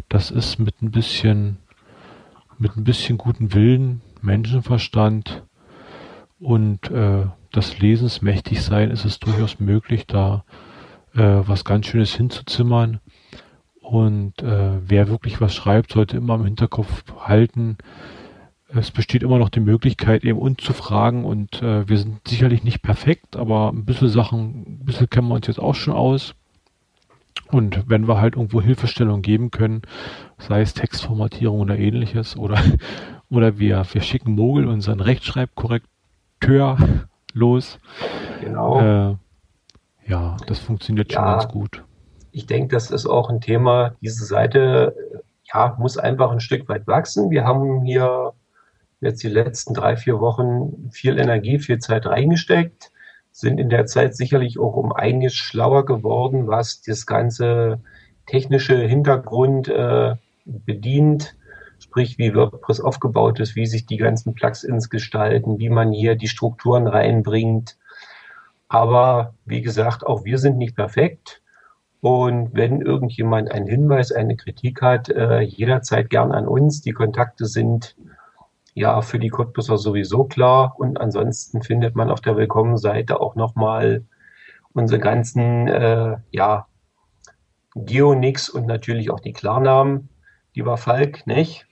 Das 0.09 0.31
ist 0.31 0.59
mit 0.59 0.81
ein 0.81 0.90
bisschen, 0.90 1.59
mit 2.59 2.76
ein 2.76 2.85
bisschen 2.85 3.18
guten 3.18 3.52
Willen, 3.54 4.00
Menschenverstand 4.22 5.44
und 6.40 6.90
äh, 6.90 7.26
das 7.52 7.78
Lesensmächtig 7.78 8.62
sein, 8.62 8.90
ist 8.90 9.04
es 9.04 9.18
durchaus 9.18 9.61
möglich, 9.61 10.06
da 10.06 10.44
äh, 11.14 11.20
was 11.20 11.64
ganz 11.64 11.87
Schönes 11.87 12.14
hinzuzimmern. 12.14 13.00
Und 13.80 14.42
äh, 14.42 14.78
wer 14.87 15.08
wirklich 15.08 15.40
was 15.40 15.54
schreibt, 15.54 15.92
sollte 15.92 16.16
immer 16.16 16.34
im 16.34 16.44
Hinterkopf 16.44 17.04
halten, 17.20 17.78
es 18.68 18.90
besteht 18.90 19.22
immer 19.22 19.38
noch 19.38 19.48
die 19.48 19.61
Möglichkeit, 19.61 20.24
eben 20.24 20.38
uns 20.38 20.62
zu 20.62 20.74
fragen 20.74 21.24
und 21.24 21.62
äh, 21.62 21.88
wir 21.88 21.96
sind 21.96 22.28
sicherlich 22.28 22.64
nicht 22.64 22.82
perfekt, 22.82 23.37
aber 23.37 23.70
ein 23.70 23.87
bisschen 23.87 24.08
Sachen, 24.08 24.80
ein 24.80 24.84
bisschen 24.84 25.08
kennen 25.08 25.28
wir 25.28 25.34
uns 25.34 25.46
jetzt 25.46 25.61
auch 25.61 25.74
schon 25.74 25.94
aus. 25.94 26.34
Und 27.50 27.88
wenn 27.88 28.06
wir 28.06 28.20
halt 28.20 28.37
irgendwo 28.37 28.61
Hilfestellung 28.61 29.22
geben 29.22 29.50
können, 29.50 29.80
sei 30.37 30.61
es 30.61 30.74
Textformatierung 30.74 31.61
oder 31.61 31.78
ähnliches, 31.78 32.37
oder, 32.37 32.62
oder 33.30 33.58
wir, 33.58 33.87
wir 33.90 34.02
schicken 34.02 34.34
Mogel 34.34 34.66
unseren 34.66 35.00
Rechtschreibkorrekteur 35.00 36.76
los. 37.34 37.78
Genau. 38.40 38.80
Äh, 38.80 39.16
ja, 40.06 40.36
das 40.46 40.58
funktioniert 40.58 41.12
ja, 41.12 41.18
schon 41.18 41.24
ganz 41.24 41.48
gut. 41.48 41.84
Ich 42.32 42.46
denke, 42.46 42.74
das 42.74 42.90
ist 42.90 43.06
auch 43.06 43.30
ein 43.30 43.40
Thema. 43.40 43.94
Diese 44.00 44.24
Seite 44.24 44.94
ja, 45.52 45.76
muss 45.78 45.96
einfach 45.96 46.30
ein 46.30 46.40
Stück 46.40 46.68
weit 46.68 46.86
wachsen. 46.86 47.30
Wir 47.30 47.44
haben 47.44 47.82
hier 47.82 48.32
jetzt 49.00 49.22
die 49.22 49.28
letzten 49.28 49.74
drei, 49.74 49.96
vier 49.96 50.20
Wochen 50.20 50.90
viel 50.90 51.18
Energie, 51.18 51.58
viel 51.58 51.78
Zeit 51.78 52.06
reingesteckt, 52.06 52.90
sind 53.30 53.58
in 53.58 53.68
der 53.68 53.86
Zeit 53.86 54.16
sicherlich 54.16 54.58
auch 54.58 54.74
um 54.74 54.92
einiges 54.92 55.34
schlauer 55.34 55.84
geworden, 55.84 56.48
was 56.48 56.82
das 56.82 57.06
ganze 57.06 57.80
technische 58.26 58.76
Hintergrund 58.76 59.68
äh, 59.68 60.16
bedient, 60.44 61.36
sprich 61.98 62.16
wie 62.16 62.32
WordPress 62.32 62.80
aufgebaut 62.80 63.40
ist, 63.40 63.56
wie 63.56 63.66
sich 63.66 63.84
die 63.84 63.96
ganzen 63.96 64.32
Plugins 64.32 64.88
gestalten, 64.88 65.58
wie 65.58 65.68
man 65.68 65.90
hier 65.90 66.14
die 66.14 66.28
Strukturen 66.28 66.87
reinbringt, 66.87 67.76
aber 68.68 69.34
wie 69.44 69.62
gesagt, 69.62 70.06
auch 70.06 70.24
wir 70.24 70.38
sind 70.38 70.58
nicht 70.58 70.76
perfekt. 70.76 71.42
Und 72.00 72.50
wenn 72.52 72.80
irgendjemand 72.80 73.50
einen 73.50 73.66
Hinweis, 73.66 74.12
eine 74.12 74.37
Kritik 74.37 74.80
hat, 74.80 75.08
äh, 75.08 75.40
jederzeit 75.40 76.08
gern 76.08 76.30
an 76.30 76.46
uns. 76.46 76.82
Die 76.82 76.92
Kontakte 76.92 77.46
sind 77.46 77.96
ja 78.74 79.00
für 79.00 79.18
die 79.18 79.30
Codebuster 79.30 79.76
sowieso 79.76 80.22
klar. 80.22 80.74
Und 80.78 81.00
ansonsten 81.00 81.62
findet 81.62 81.96
man 81.96 82.11
auf 82.11 82.20
der 82.20 82.37
Willkommenseite 82.37 83.18
auch 83.20 83.34
nochmal 83.34 84.04
unsere 84.72 85.00
ganzen 85.00 85.66
äh, 85.66 86.18
ja, 86.30 86.68
Geonix 87.74 88.48
und 88.48 88.66
natürlich 88.66 89.11
auch 89.11 89.18
die 89.18 89.32
Klarnamen. 89.32 90.11
Lieber 90.54 90.76
Falk, 90.76 91.26
nicht? 91.26 91.67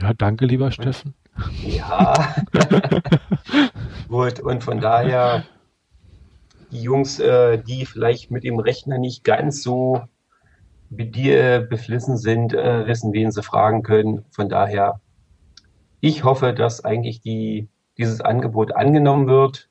Ja, 0.00 0.12
danke, 0.14 0.46
lieber 0.46 0.70
Steffen. 0.70 1.14
Ja. 1.62 2.34
Gut, 4.08 4.40
und 4.40 4.62
von 4.62 4.80
daher 4.80 5.44
die 6.70 6.82
Jungs, 6.82 7.20
äh, 7.20 7.58
die 7.58 7.86
vielleicht 7.86 8.30
mit 8.30 8.44
dem 8.44 8.58
Rechner 8.58 8.98
nicht 8.98 9.24
ganz 9.24 9.62
so 9.62 10.02
wie 10.90 11.06
dir 11.06 11.60
beflissen 11.60 12.16
sind, 12.16 12.52
äh, 12.52 12.86
wissen, 12.86 13.12
wen 13.12 13.30
sie 13.30 13.42
fragen 13.42 13.82
können. 13.82 14.24
Von 14.30 14.48
daher, 14.48 15.00
ich 16.00 16.24
hoffe, 16.24 16.52
dass 16.52 16.84
eigentlich 16.84 17.20
die, 17.20 17.68
dieses 17.98 18.20
Angebot 18.20 18.74
angenommen 18.74 19.26
wird, 19.26 19.68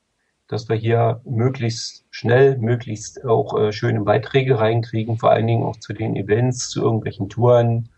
dass 0.47 0.69
wir 0.69 0.75
hier 0.75 1.21
möglichst 1.25 2.05
schnell, 2.09 2.57
möglichst 2.57 3.25
auch 3.25 3.57
äh, 3.57 3.71
schöne 3.71 4.01
Beiträge 4.01 4.59
reinkriegen, 4.59 5.17
vor 5.17 5.31
allen 5.31 5.47
Dingen 5.47 5.63
auch 5.63 5.77
zu 5.77 5.93
den 5.93 6.15
Events, 6.15 6.69
zu 6.69 6.81
irgendwelchen 6.81 7.29
Touren. 7.29 7.89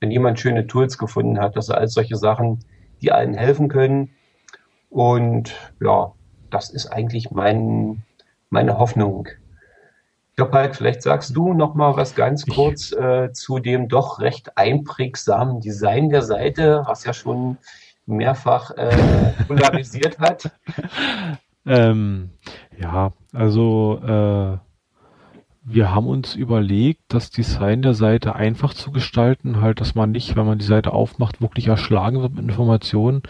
Wenn 0.00 0.10
jemand 0.10 0.40
schöne 0.40 0.66
Tools 0.66 0.98
gefunden 0.98 1.38
hat, 1.38 1.56
dass 1.56 1.68
er 1.68 1.78
all 1.78 1.88
solche 1.88 2.16
Sachen, 2.16 2.64
die 3.02 3.12
allen 3.12 3.34
helfen 3.34 3.68
können. 3.68 4.10
Und 4.88 5.54
ja, 5.80 6.12
das 6.50 6.70
ist 6.70 6.86
eigentlich 6.86 7.30
mein, 7.30 8.02
meine 8.48 8.78
Hoffnung. 8.78 9.28
Ich 10.30 10.36
glaube 10.36 10.56
halt, 10.56 10.76
vielleicht 10.76 11.02
sagst 11.02 11.36
du 11.36 11.52
noch 11.52 11.74
mal 11.74 11.96
was 11.96 12.14
ganz 12.14 12.46
kurz 12.46 12.92
äh, 12.92 13.32
zu 13.32 13.58
dem 13.58 13.88
doch 13.88 14.20
recht 14.20 14.56
einprägsamen 14.56 15.60
Design 15.60 16.08
der 16.08 16.22
Seite, 16.22 16.82
was 16.86 17.04
ja 17.04 17.12
schon 17.12 17.58
mehrfach 18.06 18.70
äh, 18.72 19.32
polarisiert 19.46 20.18
hat. 20.18 20.50
Ähm, 21.66 22.30
ja, 22.78 23.12
also 23.32 24.00
äh, 24.02 24.69
wir 25.72 25.94
haben 25.94 26.06
uns 26.06 26.34
überlegt, 26.34 27.00
das 27.08 27.30
Design 27.30 27.82
der 27.82 27.94
Seite 27.94 28.34
einfach 28.34 28.74
zu 28.74 28.90
gestalten, 28.90 29.60
halt, 29.60 29.80
dass 29.80 29.94
man 29.94 30.10
nicht, 30.10 30.34
wenn 30.36 30.46
man 30.46 30.58
die 30.58 30.64
Seite 30.64 30.92
aufmacht, 30.92 31.40
wirklich 31.40 31.68
erschlagen 31.68 32.20
wird 32.20 32.34
mit 32.34 32.44
Informationen. 32.44 33.22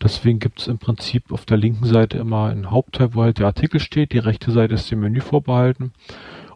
Deswegen 0.00 0.38
gibt 0.38 0.60
es 0.60 0.68
im 0.68 0.78
Prinzip 0.78 1.32
auf 1.32 1.44
der 1.44 1.56
linken 1.56 1.86
Seite 1.86 2.18
immer 2.18 2.46
einen 2.46 2.70
Hauptteil, 2.70 3.14
wo 3.14 3.22
halt 3.22 3.38
der 3.38 3.46
Artikel 3.46 3.80
steht, 3.80 4.12
die 4.12 4.18
rechte 4.18 4.52
Seite 4.52 4.74
ist 4.74 4.90
dem 4.90 5.00
Menü 5.00 5.20
vorbehalten 5.20 5.92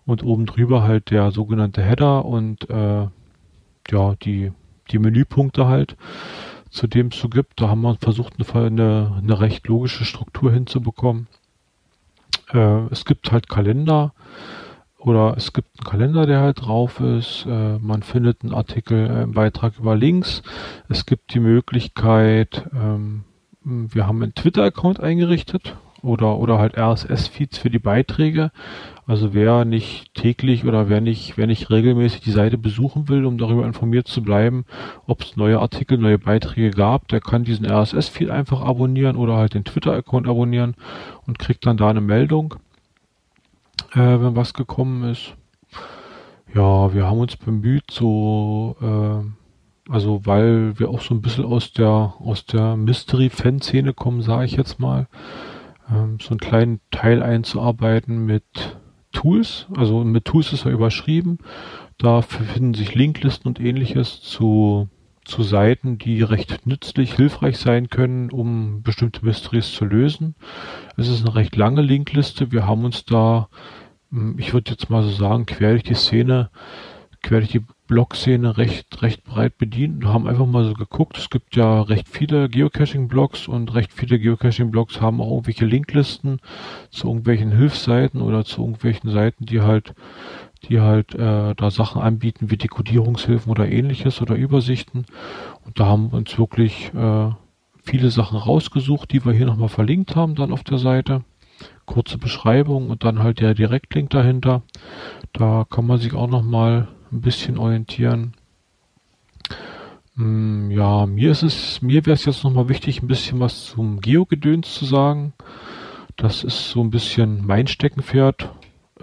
und 0.06 0.22
oben 0.22 0.46
drüber 0.46 0.82
halt 0.82 1.10
der 1.10 1.30
sogenannte 1.30 1.82
Header 1.82 2.24
und 2.24 2.68
äh, 2.70 3.06
ja, 3.90 4.14
die, 4.22 4.52
die 4.90 4.98
Menüpunkte 4.98 5.66
halt, 5.66 5.96
zu 6.70 6.86
dem 6.86 7.08
es 7.08 7.18
so 7.18 7.28
gibt. 7.28 7.60
Da 7.60 7.68
haben 7.68 7.82
wir 7.82 7.96
versucht, 7.96 8.34
eine, 8.54 9.16
eine 9.18 9.40
recht 9.40 9.66
logische 9.66 10.04
Struktur 10.04 10.52
hinzubekommen. 10.52 11.26
Äh, 12.52 12.86
es 12.90 13.04
gibt 13.04 13.32
halt 13.32 13.48
Kalender, 13.48 14.12
oder 15.04 15.34
es 15.36 15.52
gibt 15.52 15.68
einen 15.78 15.90
Kalender, 15.90 16.26
der 16.26 16.40
halt 16.40 16.62
drauf 16.62 17.00
ist. 17.00 17.46
Äh, 17.46 17.78
man 17.78 18.02
findet 18.02 18.42
einen 18.42 18.54
Artikel 18.54 19.10
äh, 19.10 19.22
im 19.22 19.32
Beitrag 19.32 19.78
über 19.78 19.96
Links. 19.96 20.42
Es 20.88 21.04
gibt 21.04 21.34
die 21.34 21.40
Möglichkeit, 21.40 22.68
ähm, 22.74 23.24
wir 23.62 24.06
haben 24.06 24.22
einen 24.22 24.34
Twitter-Account 24.34 25.00
eingerichtet 25.00 25.76
oder, 26.02 26.38
oder 26.38 26.58
halt 26.58 26.76
RSS-Feeds 26.76 27.58
für 27.58 27.70
die 27.70 27.78
Beiträge. 27.78 28.50
Also 29.06 29.34
wer 29.34 29.64
nicht 29.64 30.14
täglich 30.14 30.64
oder 30.64 30.88
wer 30.88 31.00
nicht, 31.02 31.36
wer 31.36 31.46
nicht 31.46 31.70
regelmäßig 31.70 32.20
die 32.20 32.30
Seite 32.30 32.56
besuchen 32.56 33.08
will, 33.08 33.26
um 33.26 33.36
darüber 33.36 33.66
informiert 33.66 34.08
zu 34.08 34.22
bleiben, 34.22 34.64
ob 35.06 35.22
es 35.22 35.36
neue 35.36 35.60
Artikel, 35.60 35.98
neue 35.98 36.18
Beiträge 36.18 36.70
gab, 36.70 37.08
der 37.08 37.20
kann 37.20 37.44
diesen 37.44 37.66
RSS-Feed 37.66 38.30
einfach 38.30 38.62
abonnieren 38.62 39.16
oder 39.16 39.36
halt 39.36 39.52
den 39.52 39.64
Twitter-Account 39.64 40.28
abonnieren 40.28 40.74
und 41.26 41.38
kriegt 41.38 41.66
dann 41.66 41.76
da 41.76 41.90
eine 41.90 42.00
Meldung 42.00 42.54
äh, 43.92 43.98
wenn 43.98 44.36
was 44.36 44.54
gekommen 44.54 45.04
ist. 45.04 45.34
Ja, 46.54 46.94
wir 46.94 47.06
haben 47.06 47.18
uns 47.18 47.36
bemüht, 47.36 47.90
so, 47.90 48.76
äh, 48.80 49.90
also 49.92 50.24
weil 50.24 50.78
wir 50.78 50.88
auch 50.88 51.00
so 51.00 51.14
ein 51.14 51.20
bisschen 51.20 51.44
aus 51.44 51.72
der, 51.72 52.14
aus 52.18 52.46
der 52.46 52.76
Mystery-Fan-Szene 52.76 53.92
kommen, 53.92 54.22
sage 54.22 54.44
ich 54.44 54.52
jetzt 54.52 54.78
mal, 54.78 55.08
ähm, 55.90 56.18
so 56.20 56.30
einen 56.30 56.40
kleinen 56.40 56.80
Teil 56.90 57.22
einzuarbeiten 57.22 58.24
mit 58.24 58.44
Tools. 59.12 59.66
Also 59.76 60.04
mit 60.04 60.24
Tools 60.24 60.52
ist 60.52 60.64
er 60.64 60.72
überschrieben. 60.72 61.38
Da 61.98 62.22
finden 62.22 62.74
sich 62.74 62.94
Linklisten 62.94 63.48
und 63.48 63.60
ähnliches 63.60 64.20
zu 64.20 64.88
zu 65.24 65.42
Seiten, 65.42 65.98
die 65.98 66.22
recht 66.22 66.66
nützlich, 66.66 67.14
hilfreich 67.14 67.58
sein 67.58 67.88
können, 67.88 68.30
um 68.30 68.82
bestimmte 68.82 69.24
Mysteries 69.24 69.72
zu 69.72 69.84
lösen. 69.84 70.34
Es 70.96 71.08
ist 71.08 71.24
eine 71.24 71.34
recht 71.34 71.56
lange 71.56 71.82
Linkliste. 71.82 72.52
Wir 72.52 72.66
haben 72.66 72.84
uns 72.84 73.04
da, 73.04 73.48
hm, 74.10 74.38
ich 74.38 74.52
würde 74.52 74.72
jetzt 74.72 74.90
mal 74.90 75.02
so 75.02 75.10
sagen, 75.10 75.46
quer 75.46 75.70
durch 75.70 75.82
die 75.82 75.94
Szene, 75.94 76.50
quer 77.22 77.40
durch 77.40 77.52
die 77.52 77.64
Blog-Szene 77.86 78.56
recht, 78.56 79.02
recht 79.02 79.24
breit 79.24 79.58
bedient 79.58 80.04
und 80.04 80.12
haben 80.12 80.26
einfach 80.26 80.46
mal 80.46 80.64
so 80.64 80.72
geguckt. 80.72 81.18
Es 81.18 81.28
gibt 81.28 81.54
ja 81.54 81.82
recht 81.82 82.08
viele 82.08 82.48
Geocaching-Blogs 82.48 83.46
und 83.46 83.74
recht 83.74 83.92
viele 83.92 84.18
Geocaching-Blogs 84.18 85.00
haben 85.00 85.20
auch 85.20 85.30
irgendwelche 85.30 85.66
Linklisten 85.66 86.40
zu 86.90 87.08
irgendwelchen 87.08 87.52
Hilfsseiten 87.52 88.22
oder 88.22 88.44
zu 88.44 88.62
irgendwelchen 88.62 89.10
Seiten, 89.10 89.44
die 89.44 89.60
halt 89.60 89.94
die 90.68 90.80
halt 90.80 91.14
äh, 91.14 91.54
da 91.54 91.70
Sachen 91.70 92.02
anbieten 92.02 92.50
wie 92.50 92.56
Dekodierungshilfen 92.56 93.50
oder 93.50 93.68
ähnliches 93.68 94.20
oder 94.20 94.34
Übersichten. 94.34 95.06
Und 95.64 95.78
da 95.78 95.86
haben 95.86 96.12
wir 96.12 96.18
uns 96.18 96.38
wirklich 96.38 96.92
äh, 96.94 97.30
viele 97.82 98.10
Sachen 98.10 98.38
rausgesucht, 98.38 99.12
die 99.12 99.24
wir 99.24 99.32
hier 99.32 99.46
nochmal 99.46 99.68
verlinkt 99.68 100.16
haben 100.16 100.34
dann 100.34 100.52
auf 100.52 100.64
der 100.64 100.78
Seite. 100.78 101.22
Kurze 101.86 102.18
Beschreibung 102.18 102.90
und 102.90 103.04
dann 103.04 103.20
halt 103.20 103.40
der 103.40 103.54
Direktlink 103.54 104.10
dahinter. 104.10 104.62
Da 105.32 105.66
kann 105.68 105.86
man 105.86 105.98
sich 105.98 106.14
auch 106.14 106.28
nochmal 106.28 106.88
ein 107.12 107.20
bisschen 107.20 107.58
orientieren. 107.58 108.32
Hm, 110.16 110.70
ja, 110.70 111.06
mir 111.06 111.30
ist 111.30 111.42
es, 111.42 111.82
mir 111.82 112.06
wäre 112.06 112.14
es 112.14 112.24
jetzt 112.24 112.44
nochmal 112.44 112.68
wichtig, 112.68 113.02
ein 113.02 113.08
bisschen 113.08 113.40
was 113.40 113.66
zum 113.66 114.00
Geogedöns 114.00 114.74
zu 114.74 114.84
sagen. 114.84 115.32
Das 116.16 116.44
ist 116.44 116.70
so 116.70 116.80
ein 116.80 116.90
bisschen 116.90 117.44
mein 117.44 117.66
Steckenpferd. 117.66 118.48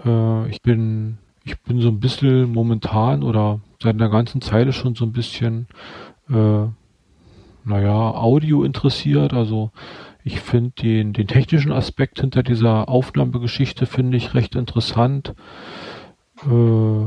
Äh, 0.04 0.48
ich 0.48 0.62
bin, 0.62 1.18
ich 1.44 1.60
bin 1.62 1.80
so 1.80 1.88
ein 1.88 2.00
bisschen 2.00 2.52
momentan 2.52 3.22
oder 3.22 3.60
seit 3.82 3.94
einer 3.94 4.08
ganzen 4.08 4.40
Zeile 4.40 4.72
schon 4.72 4.94
so 4.94 5.04
ein 5.04 5.12
bisschen, 5.12 5.66
äh, 6.30 6.66
naja, 7.64 8.14
Audio 8.14 8.62
interessiert. 8.62 9.32
Also 9.32 9.70
ich 10.24 10.40
finde 10.40 10.72
den, 10.80 11.12
den 11.12 11.26
technischen 11.26 11.72
Aspekt 11.72 12.20
hinter 12.20 12.42
dieser 12.42 12.88
Aufnahmegeschichte 12.88 13.86
finde 13.86 14.16
ich 14.16 14.34
recht 14.34 14.54
interessant. 14.54 15.34
Äh, 16.48 17.06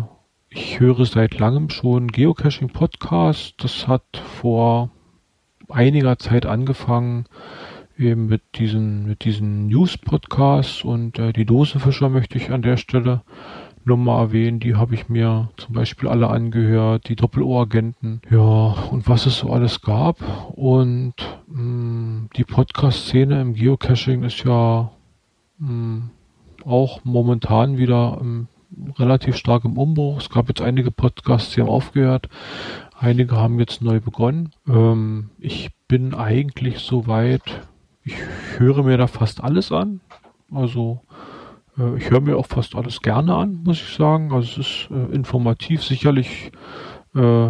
ich 0.50 0.80
höre 0.80 1.06
seit 1.06 1.39
langem 1.39 1.69
schon 1.69 2.08
Geocaching 2.08 2.69
Podcast. 2.69 3.56
Das 3.63 3.88
hat 3.88 4.04
vor 4.39 4.89
einiger 5.69 6.17
Zeit 6.19 6.45
angefangen 6.45 7.26
eben 7.98 8.28
mit 8.28 8.41
diesen 8.56 9.06
mit 9.06 9.24
diesen 9.24 9.67
News 9.67 9.98
Podcasts 9.98 10.84
und 10.84 11.17
äh, 11.17 11.32
die 11.32 11.45
Dosenfischer 11.45 12.10
möchte 12.10 12.38
ich 12.38 12.52
an 12.52 12.62
der 12.62 12.78
Stelle 12.78 13.21
Nummer 13.86 14.17
erwähnen, 14.17 14.60
die 14.60 14.76
habe 14.76 14.95
ich 14.95 15.10
mir 15.10 15.50
zum 15.58 15.76
Beispiel 15.76 16.10
alle 16.10 16.28
angehört, 16.28 17.08
die 17.08 17.15
Doppelohragenten, 17.15 18.21
ja, 18.30 18.76
und 18.91 19.08
was 19.08 19.28
es 19.28 19.38
so 19.38 19.52
alles 19.52 19.82
gab. 19.82 20.17
Und 20.56 21.13
mh, 21.48 21.62
mm, 21.62 22.30
die 22.36 22.43
Podcast-Szene 22.43 23.41
im 23.41 23.54
Geocaching 23.54 24.24
ist 24.24 24.43
ja 24.43 24.91
mh, 25.60 25.71
mm, 25.71 26.10
auch 26.65 27.02
momentan 27.04 27.78
wieder 27.78 28.17
ähm, 28.21 28.48
relativ 28.98 29.36
stark 29.36 29.65
im 29.65 29.78
Umbruch. 29.78 30.19
Es 30.19 30.30
gab 30.30 30.48
jetzt 30.50 30.62
einige 30.62 30.91
Podcasts, 30.91 31.54
die 31.54 31.62
haben 31.62 31.69
aufgehört. 31.69 32.28
Einige 32.98 33.36
haben 33.36 33.60
jetzt 33.60 33.82
neu 33.82 34.00
begonnen. 34.00 34.52
Ähm, 34.67 35.30
ich 35.38 35.69
bin 35.88 36.13
eigentlich 36.13 36.80
soweit, 36.80 37.43
ich 38.04 38.15
höre 38.58 38.84
mir 38.84 38.98
da 38.98 39.08
fast 39.08 39.43
alles 39.43 39.71
an. 39.71 40.02
Also 40.52 41.02
äh, 41.78 41.98
ich 41.98 42.10
höre 42.10 42.22
mir 42.22 42.38
auch 42.38 42.48
fast 42.48 42.76
alles 42.76 43.02
gerne 43.02 43.36
an, 43.36 43.62
muss 43.64 43.82
ich 43.82 43.96
sagen. 43.96 44.32
Also 44.34 44.62
es 44.62 44.68
ist 44.68 44.90
äh, 44.92 45.14
informativ 45.14 45.84
sicherlich 45.84 46.52
äh, 47.16 47.50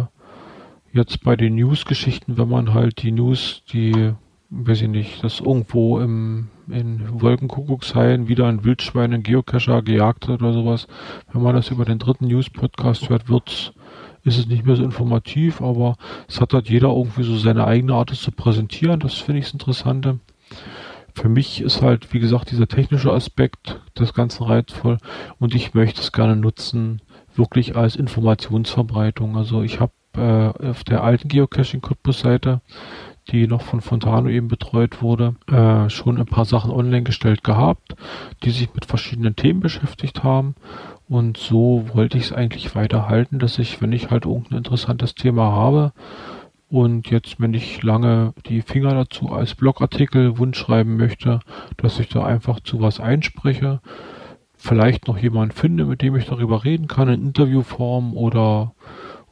jetzt 0.92 1.22
bei 1.22 1.36
den 1.36 1.56
News-Geschichten, 1.56 2.38
wenn 2.38 2.48
man 2.48 2.74
halt 2.74 3.02
die 3.02 3.12
News, 3.12 3.62
die, 3.72 4.12
weiß 4.50 4.82
ich 4.82 4.88
nicht, 4.88 5.22
dass 5.22 5.40
irgendwo 5.40 6.00
im, 6.00 6.48
in 6.68 7.20
Wolkenkuckuckshain 7.20 8.28
wieder 8.28 8.46
ein 8.46 8.64
Wildschwein, 8.64 9.12
ein 9.12 9.22
Geocacher 9.22 9.82
gejagt 9.82 10.28
hat 10.28 10.40
oder 10.40 10.52
sowas, 10.52 10.86
wenn 11.32 11.42
man 11.42 11.54
das 11.54 11.70
über 11.70 11.84
den 11.84 11.98
dritten 11.98 12.26
News-Podcast 12.26 13.08
hört, 13.08 13.28
wird's 13.28 13.72
ist 14.24 14.38
es 14.38 14.48
nicht 14.48 14.66
mehr 14.66 14.74
so 14.74 14.82
informativ, 14.82 15.62
aber 15.62 15.96
es 16.26 16.40
hat 16.40 16.52
halt 16.52 16.68
jeder 16.68 16.88
irgendwie 16.88 17.22
so 17.22 17.36
seine 17.36 17.64
eigene 17.64 17.94
Art, 17.94 18.10
es 18.10 18.22
zu 18.22 18.32
präsentieren. 18.32 18.98
Das 18.98 19.14
finde 19.14 19.38
ich 19.38 19.44
das 19.44 19.52
Interessante 19.52 20.18
für 21.16 21.28
mich 21.30 21.62
ist 21.62 21.80
halt, 21.80 22.12
wie 22.12 22.20
gesagt, 22.20 22.50
dieser 22.50 22.68
technische 22.68 23.10
Aspekt 23.10 23.80
des 23.98 24.12
Ganzen 24.12 24.44
reizvoll 24.44 24.98
und 25.38 25.54
ich 25.54 25.72
möchte 25.72 26.02
es 26.02 26.12
gerne 26.12 26.36
nutzen, 26.36 27.00
wirklich 27.34 27.74
als 27.74 27.96
Informationsverbreitung. 27.96 29.36
Also 29.36 29.62
ich 29.62 29.80
habe 29.80 29.92
äh, 30.14 30.68
auf 30.68 30.84
der 30.84 31.02
alten 31.02 31.28
Geocaching 31.28 31.80
Cottbus 31.80 32.20
Seite, 32.20 32.60
die 33.28 33.46
noch 33.46 33.62
von 33.62 33.80
Fontano 33.80 34.28
eben 34.28 34.48
betreut 34.48 35.00
wurde, 35.00 35.36
äh, 35.50 35.88
schon 35.88 36.18
ein 36.18 36.26
paar 36.26 36.44
Sachen 36.44 36.70
online 36.70 37.02
gestellt 37.02 37.42
gehabt, 37.42 37.96
die 38.44 38.50
sich 38.50 38.72
mit 38.74 38.84
verschiedenen 38.84 39.36
Themen 39.36 39.60
beschäftigt 39.60 40.22
haben. 40.22 40.54
Und 41.08 41.38
so 41.38 41.86
wollte 41.94 42.18
ich 42.18 42.24
es 42.24 42.32
eigentlich 42.32 42.74
weiterhalten, 42.74 43.38
dass 43.38 43.58
ich, 43.58 43.80
wenn 43.80 43.92
ich 43.92 44.10
halt 44.10 44.26
irgendein 44.26 44.58
interessantes 44.58 45.14
Thema 45.14 45.50
habe, 45.52 45.92
und 46.68 47.10
jetzt, 47.10 47.40
wenn 47.40 47.54
ich 47.54 47.82
lange 47.82 48.34
die 48.46 48.62
Finger 48.62 48.94
dazu 48.94 49.30
als 49.30 49.54
Blogartikel 49.54 50.38
Wunsch 50.38 50.58
schreiben 50.58 50.96
möchte, 50.96 51.40
dass 51.76 52.00
ich 52.00 52.08
da 52.08 52.24
einfach 52.24 52.60
zu 52.60 52.80
was 52.80 52.98
einspreche, 52.98 53.80
vielleicht 54.56 55.06
noch 55.06 55.18
jemanden 55.18 55.54
finde, 55.54 55.84
mit 55.84 56.02
dem 56.02 56.16
ich 56.16 56.26
darüber 56.26 56.64
reden 56.64 56.88
kann, 56.88 57.08
in 57.08 57.22
Interviewform 57.22 58.16
oder 58.16 58.74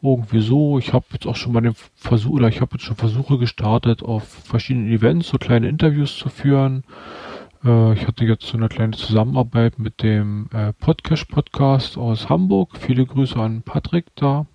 irgendwie 0.01 0.41
so. 0.41 0.79
Ich 0.79 0.93
habe 0.93 1.07
jetzt 1.13 1.27
auch 1.27 1.35
schon 1.35 1.53
mal 1.53 1.63
den 1.63 1.75
Versuch, 1.95 2.33
oder 2.33 2.49
ich 2.49 2.61
habe 2.61 2.73
jetzt 2.75 2.85
schon 2.85 2.97
Versuche 2.97 3.39
gestartet, 3.39 4.03
auf 4.03 4.25
verschiedenen 4.25 4.93
Events 4.93 5.29
so 5.29 5.39
kleine 5.39 5.69
Interviews 5.69 6.17
zu 6.17 6.29
führen. 6.29 6.85
Äh, 7.65 7.95
ich 7.95 8.07
hatte 8.07 8.25
jetzt 8.25 8.47
so 8.47 8.57
eine 8.57 8.69
kleine 8.69 8.93
Zusammenarbeit 8.93 9.79
mit 9.79 10.03
dem 10.03 10.49
äh, 10.53 10.73
Podcast 10.75 11.29
Podcast 11.29 11.99
aus 11.99 12.29
Hamburg. 12.29 12.77
Viele 12.79 13.07
Grüße 13.07 13.37
an 13.37 13.63
Patrick 13.63 14.07
da. 14.15 14.47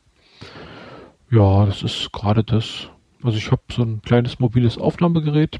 Ja, 1.31 1.65
das 1.65 1.83
ist 1.83 2.11
gerade 2.11 2.43
das. 2.43 2.89
Also 3.21 3.37
ich 3.37 3.51
habe 3.51 3.61
so 3.71 3.83
ein 3.83 4.01
kleines 4.01 4.39
mobiles 4.39 4.77
Aufnahmegerät, 4.77 5.59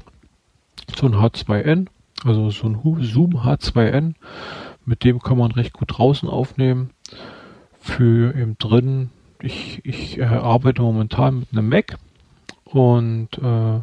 so 0.96 1.06
ein 1.06 1.14
H2N, 1.14 1.86
also 2.24 2.50
so 2.50 2.66
ein 2.66 3.02
Zoom 3.02 3.36
H2N. 3.36 4.14
Mit 4.84 5.04
dem 5.04 5.20
kann 5.20 5.38
man 5.38 5.52
recht 5.52 5.74
gut 5.74 5.98
draußen 5.98 6.28
aufnehmen. 6.28 6.90
Für 7.78 8.34
eben 8.34 8.58
drin, 8.58 9.10
ich, 9.40 9.84
ich 9.84 10.18
äh, 10.18 10.24
arbeite 10.24 10.82
momentan 10.82 11.40
mit 11.40 11.48
einem 11.52 11.68
Mac 11.68 11.98
und 12.64 13.28
äh, 13.38 13.80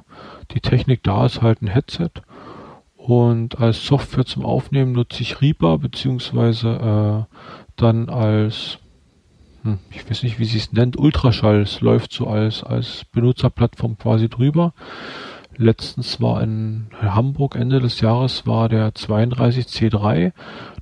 die 0.52 0.60
Technik 0.60 1.04
da 1.04 1.26
ist 1.26 1.42
halt 1.42 1.62
ein 1.62 1.68
Headset. 1.68 2.12
Und 2.98 3.60
als 3.60 3.86
Software 3.86 4.26
zum 4.26 4.44
Aufnehmen 4.46 4.92
nutze 4.92 5.22
ich 5.22 5.42
Reaper, 5.42 5.78
beziehungsweise 5.78 7.26
äh, 7.30 7.36
dann 7.78 8.10
als 8.10 8.80
hm, 9.68 9.80
ich 9.92 10.10
weiß 10.10 10.24
nicht, 10.24 10.40
wie 10.40 10.46
sie 10.46 10.60
es 10.60 10.72
nennt, 10.72 10.98
Ultraschall. 10.98 11.62
Es 11.62 11.82
läuft 11.82 12.14
so 12.14 12.28
als, 12.28 12.64
als 12.64 13.04
Benutzerplattform 13.12 13.98
quasi 13.98 14.30
drüber. 14.30 14.74
Letztens 15.58 16.22
war 16.22 16.42
in 16.42 16.88
Hamburg 17.02 17.56
Ende 17.56 17.82
des 17.82 18.00
Jahres 18.00 18.48
war 18.48 18.70
der 18.70 18.94
32C3. 18.94 20.32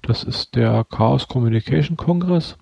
Das 0.04 0.24
ist 0.24 0.56
der 0.56 0.84
Chaos 0.84 1.28
Communication 1.28 1.98
Congress. 1.98 2.58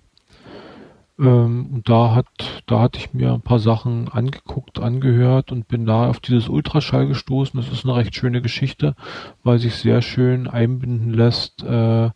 Ähm, 1.18 1.68
und 1.74 1.88
da 1.88 2.14
hat, 2.14 2.62
da 2.66 2.80
hatte 2.80 2.98
ich 2.98 3.12
mir 3.12 3.34
ein 3.34 3.42
paar 3.42 3.58
Sachen 3.58 4.08
angeguckt, 4.08 4.80
angehört 4.80 5.52
und 5.52 5.68
bin 5.68 5.84
da 5.84 6.08
auf 6.08 6.20
dieses 6.20 6.48
Ultraschall 6.48 7.06
gestoßen. 7.06 7.60
Das 7.60 7.70
ist 7.70 7.84
eine 7.84 7.96
recht 7.96 8.14
schöne 8.14 8.40
Geschichte, 8.40 8.94
weil 9.42 9.58
sich 9.58 9.74
sehr 9.74 10.00
schön 10.00 10.48
einbinden 10.48 11.12
lässt, 11.12 11.62
äh, 11.64 12.10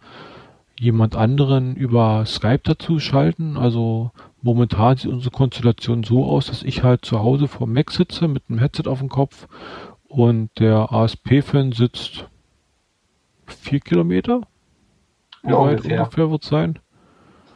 jemand 0.79 1.17
anderen 1.17 1.77
über 1.77 2.25
Skype 2.27 2.61
dazu 2.63 2.99
schalten. 2.99 3.57
Also 3.57 4.13
momentan 4.43 4.97
sieht 4.97 5.11
unsere 5.11 5.31
Konstellation 5.31 6.05
so 6.05 6.25
aus, 6.25 6.47
dass 6.47 6.63
ich 6.63 6.83
halt 6.83 7.05
zu 7.05 7.19
Hause 7.19 7.49
vor 7.49 7.67
Mac 7.67 7.91
sitze 7.91 8.29
mit 8.29 8.45
einem 8.49 8.59
Headset 8.59 8.89
auf 8.89 9.01
dem 9.01 9.09
Kopf 9.09 9.49
und 10.07 10.51
der 10.59 10.93
ASP-Fan 10.93 11.73
sitzt 11.73 12.27
vier 13.47 13.81
Kilometer. 13.81 14.43
Wie 15.43 15.51
ja, 15.51 15.59
weit 15.59 15.79
ungefähr, 15.79 16.03
ungefähr 16.03 16.31
wird 16.31 16.43
es 16.43 16.49
sein? 16.49 16.79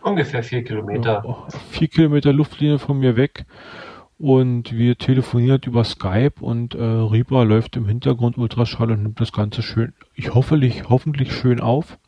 Ungefähr 0.03 0.43
vier 0.43 0.65
Kilometer. 0.65 1.23
Ja, 1.25 1.59
vier 1.71 1.89
Kilometer 1.89 2.33
Luftlinie 2.33 2.79
von 2.79 2.99
mir 2.99 3.17
weg. 3.17 3.47
Und 4.19 4.73
wir 4.73 4.99
telefonieren 4.99 5.61
über 5.65 5.83
Skype 5.83 6.35
und 6.41 6.75
äh, 6.75 6.83
Reaper 6.83 7.45
läuft 7.45 7.77
im 7.77 7.87
Hintergrund 7.87 8.39
Ultraschall 8.39 8.93
und 8.93 9.03
nimmt 9.03 9.21
das 9.21 9.33
Ganze 9.33 9.63
schön, 9.63 9.95
ich 10.15 10.33
hoffentlich, 10.33 10.89
hoffentlich 10.89 11.33
schön 11.33 11.61
auf. 11.61 11.99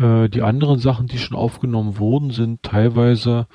Äh, 0.00 0.28
die 0.28 0.42
anderen 0.42 0.78
Sachen, 0.78 1.06
die 1.06 1.18
schon 1.18 1.36
aufgenommen 1.36 1.98
wurden, 1.98 2.30
sind 2.30 2.62
teilweise, 2.62 3.46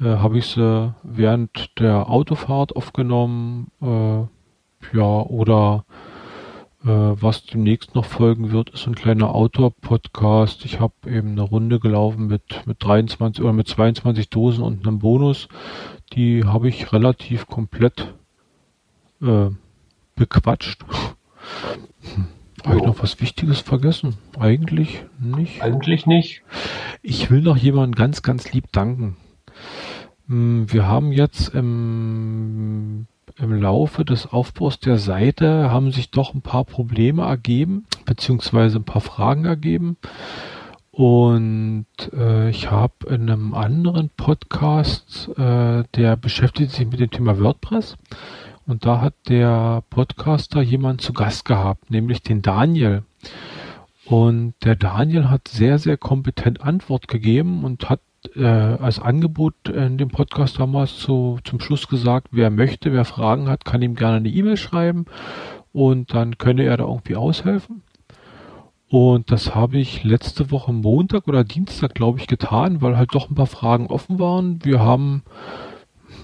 äh, 0.00 0.04
habe 0.04 0.38
ich 0.38 0.46
sie 0.46 0.94
während 1.02 1.78
der 1.80 2.10
Autofahrt 2.10 2.76
aufgenommen, 2.76 3.68
äh, 3.80 4.26
ja, 4.96 5.22
oder 5.22 5.84
äh, 6.84 6.88
was 6.88 7.46
demnächst 7.46 7.94
noch 7.94 8.04
folgen 8.04 8.52
wird, 8.52 8.70
ist 8.70 8.86
ein 8.86 8.94
kleiner 8.94 9.34
Outdoor-Podcast. 9.34 10.64
Ich 10.66 10.80
habe 10.80 10.94
eben 11.06 11.30
eine 11.30 11.42
Runde 11.42 11.80
gelaufen 11.80 12.26
mit, 12.26 12.66
mit 12.66 12.84
23 12.84 13.42
oder 13.42 13.54
mit 13.54 13.66
22 13.66 14.28
Dosen 14.28 14.62
und 14.62 14.86
einem 14.86 14.98
Bonus. 14.98 15.48
Die 16.12 16.44
habe 16.44 16.68
ich 16.68 16.92
relativ 16.92 17.46
komplett 17.46 18.14
äh, 19.22 19.48
bequatscht. 20.14 20.84
Habe 22.66 22.78
ich 22.78 22.82
noch 22.84 23.00
was 23.00 23.20
Wichtiges 23.20 23.60
vergessen? 23.60 24.16
Eigentlich 24.40 25.04
nicht. 25.20 25.62
Eigentlich 25.62 26.04
nicht. 26.06 26.42
Ich 27.00 27.30
will 27.30 27.40
noch 27.40 27.56
jemanden 27.56 27.94
ganz, 27.94 28.22
ganz 28.22 28.52
lieb 28.52 28.72
danken. 28.72 29.16
Hm, 30.26 30.72
wir 30.72 30.88
haben 30.88 31.12
jetzt 31.12 31.54
im, 31.54 33.06
im 33.38 33.52
Laufe 33.52 34.04
des 34.04 34.26
Aufbaus 34.26 34.80
der 34.80 34.98
Seite 34.98 35.70
haben 35.70 35.92
sich 35.92 36.10
doch 36.10 36.34
ein 36.34 36.42
paar 36.42 36.64
Probleme 36.64 37.22
ergeben, 37.22 37.86
beziehungsweise 38.04 38.78
ein 38.78 38.84
paar 38.84 39.00
Fragen 39.00 39.44
ergeben. 39.44 39.96
Und 40.90 41.86
äh, 42.14 42.50
ich 42.50 42.70
habe 42.72 42.94
in 43.08 43.30
einem 43.30 43.54
anderen 43.54 44.10
Podcast, 44.16 45.30
äh, 45.36 45.84
der 45.94 46.16
beschäftigt 46.16 46.72
sich 46.72 46.86
mit 46.86 46.98
dem 46.98 47.10
Thema 47.10 47.38
WordPress, 47.38 47.96
und 48.66 48.84
da 48.84 49.00
hat 49.00 49.14
der 49.28 49.82
Podcaster 49.90 50.60
jemand 50.60 51.00
zu 51.00 51.12
Gast 51.12 51.44
gehabt, 51.44 51.90
nämlich 51.90 52.22
den 52.22 52.42
Daniel. 52.42 53.04
Und 54.04 54.54
der 54.64 54.76
Daniel 54.76 55.30
hat 55.30 55.48
sehr, 55.48 55.78
sehr 55.78 55.96
kompetent 55.96 56.60
Antwort 56.60 57.08
gegeben 57.08 57.64
und 57.64 57.88
hat 57.88 58.00
äh, 58.34 58.44
als 58.44 58.98
Angebot 58.98 59.68
in 59.68 59.98
dem 59.98 60.08
Podcast 60.08 60.58
damals 60.58 60.96
zu, 60.96 61.38
zum 61.44 61.60
Schluss 61.60 61.88
gesagt, 61.88 62.28
wer 62.32 62.50
möchte, 62.50 62.92
wer 62.92 63.04
Fragen 63.04 63.48
hat, 63.48 63.64
kann 63.64 63.82
ihm 63.82 63.94
gerne 63.94 64.16
eine 64.16 64.28
E-Mail 64.28 64.56
schreiben 64.56 65.06
und 65.72 66.14
dann 66.14 66.38
könne 66.38 66.64
er 66.64 66.76
da 66.76 66.84
irgendwie 66.84 67.16
aushelfen. 67.16 67.82
Und 68.88 69.32
das 69.32 69.54
habe 69.54 69.78
ich 69.78 70.04
letzte 70.04 70.50
Woche 70.52 70.72
Montag 70.72 71.26
oder 71.26 71.42
Dienstag, 71.42 71.94
glaube 71.94 72.20
ich, 72.20 72.28
getan, 72.28 72.80
weil 72.80 72.96
halt 72.96 73.14
doch 73.14 73.28
ein 73.28 73.34
paar 73.34 73.46
Fragen 73.46 73.88
offen 73.88 74.20
waren. 74.20 74.64
Wir 74.64 74.80
haben 74.80 75.22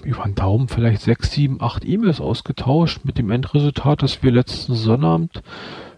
über 0.05 0.23
den 0.23 0.35
Daumen 0.35 0.67
vielleicht 0.67 1.01
sechs, 1.01 1.31
sieben, 1.31 1.61
acht 1.61 1.85
E-Mails 1.85 2.21
ausgetauscht 2.21 3.01
mit 3.03 3.17
dem 3.17 3.31
Endresultat, 3.31 4.03
dass 4.03 4.23
wir 4.23 4.31
letzten 4.31 4.75
Sonnabend, 4.75 5.41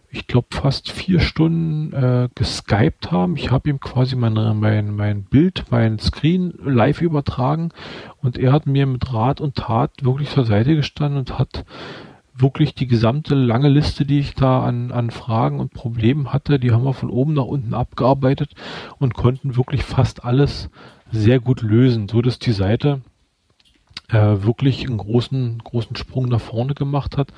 ich 0.10 0.28
glaube, 0.28 0.48
fast 0.52 0.92
vier 0.92 1.20
Stunden 1.20 1.92
äh, 1.92 2.30
geskypt 2.36 3.12
haben. 3.12 3.36
Ich 3.36 3.52
habe 3.52 3.70
ihm 3.70 3.82
quasi 3.82 4.16
meine, 4.16 4.54
mein, 4.54 4.96
mein 4.96 5.24
Bild, 5.24 5.66
mein 5.72 6.00
Screen 6.00 6.54
live 6.64 7.02
übertragen 7.02 7.70
und 8.22 8.38
er 8.38 8.54
hat 8.54 8.66
mir 8.66 8.86
mit 8.86 9.14
Rat 9.14 9.42
und 9.42 9.56
Tat 9.56 9.92
wirklich 10.02 10.30
zur 10.30 10.46
Seite 10.46 10.76
gestanden 10.76 11.20
und 11.20 11.38
hat 11.38 11.66
wirklich 12.38 12.76
die 12.76 12.88
gesamte 12.88 13.36
lange 13.36 13.70
Liste, 13.70 14.06
die 14.06 14.20
ich 14.20 14.36
da 14.36 14.64
an, 14.64 14.92
an 14.92 15.10
Fragen 15.10 15.60
und 15.60 15.74
Problemen 15.74 16.34
hatte, 16.34 16.60
die 16.60 16.72
haben 16.72 16.84
wir 16.84 16.94
von 16.94 17.10
oben 17.10 17.34
nach 17.34 17.46
unten 17.46 17.74
abgearbeitet 17.74 18.52
und 19.00 19.14
konnten 19.14 19.56
wirklich 19.56 19.84
fast 19.84 20.24
alles 20.24 20.70
sehr 21.12 21.40
gut 21.40 21.62
lösen, 21.62 22.08
so 22.10 22.22
dass 22.22 22.40
die 22.40 22.52
Seite 22.52 23.02
äh, 24.10 24.44
wirklich 24.44 24.86
einen 24.88 24.98
großen, 24.98 25.60
großen 25.64 25.96
Sprung 25.96 26.26
nach 26.26 26.42
vorne 26.42 26.74
gemacht 26.74 27.18
hat. 27.18 27.30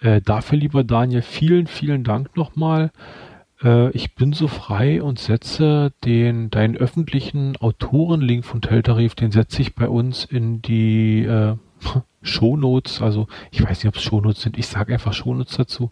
Äh, 0.00 0.20
dafür, 0.20 0.58
lieber 0.58 0.84
Daniel, 0.84 1.22
vielen, 1.22 1.66
vielen 1.66 2.04
Dank 2.04 2.36
nochmal. 2.36 2.90
Äh, 3.62 3.90
ich 3.90 4.14
bin 4.14 4.32
so 4.32 4.48
frei 4.48 5.02
und 5.02 5.18
setze 5.18 5.92
den, 6.04 6.50
deinen 6.50 6.76
öffentlichen 6.76 7.56
Autorenlink 7.56 8.44
von 8.44 8.60
Teltarif, 8.60 9.14
den 9.14 9.30
setze 9.30 9.62
ich 9.62 9.74
bei 9.74 9.88
uns 9.88 10.24
in 10.24 10.62
die 10.62 11.24
äh, 11.24 11.56
Shownotes, 12.22 13.02
also 13.02 13.28
ich 13.50 13.62
weiß 13.62 13.84
nicht, 13.84 13.88
ob 13.88 13.96
es 13.96 14.02
Shownotes 14.02 14.42
sind, 14.42 14.58
ich 14.58 14.66
sage 14.66 14.92
einfach 14.92 15.12
Shownotes 15.12 15.56
dazu. 15.56 15.90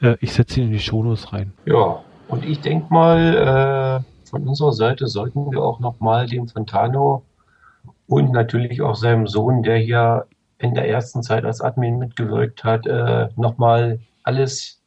Äh, 0.00 0.16
ich 0.20 0.32
setze 0.32 0.60
ihn 0.60 0.66
in 0.66 0.72
die 0.72 0.80
Shownotes 0.80 1.32
rein. 1.32 1.52
Ja, 1.66 2.00
und 2.28 2.44
ich 2.44 2.60
denke 2.60 2.92
mal, 2.92 4.02
äh, 4.04 4.28
von 4.28 4.46
unserer 4.46 4.72
Seite 4.72 5.06
sollten 5.06 5.50
wir 5.50 5.62
auch 5.62 5.80
nochmal 5.80 6.26
dem 6.26 6.48
Fontano 6.48 7.22
und 8.08 8.32
natürlich 8.32 8.82
auch 8.82 8.94
seinem 8.94 9.26
Sohn, 9.26 9.62
der 9.62 9.76
hier 9.76 10.26
in 10.58 10.74
der 10.74 10.88
ersten 10.88 11.22
Zeit 11.22 11.44
als 11.44 11.60
Admin 11.60 11.98
mitgewirkt 11.98 12.64
hat, 12.64 12.86
äh, 12.86 13.28
nochmal 13.36 14.00
alles, 14.24 14.82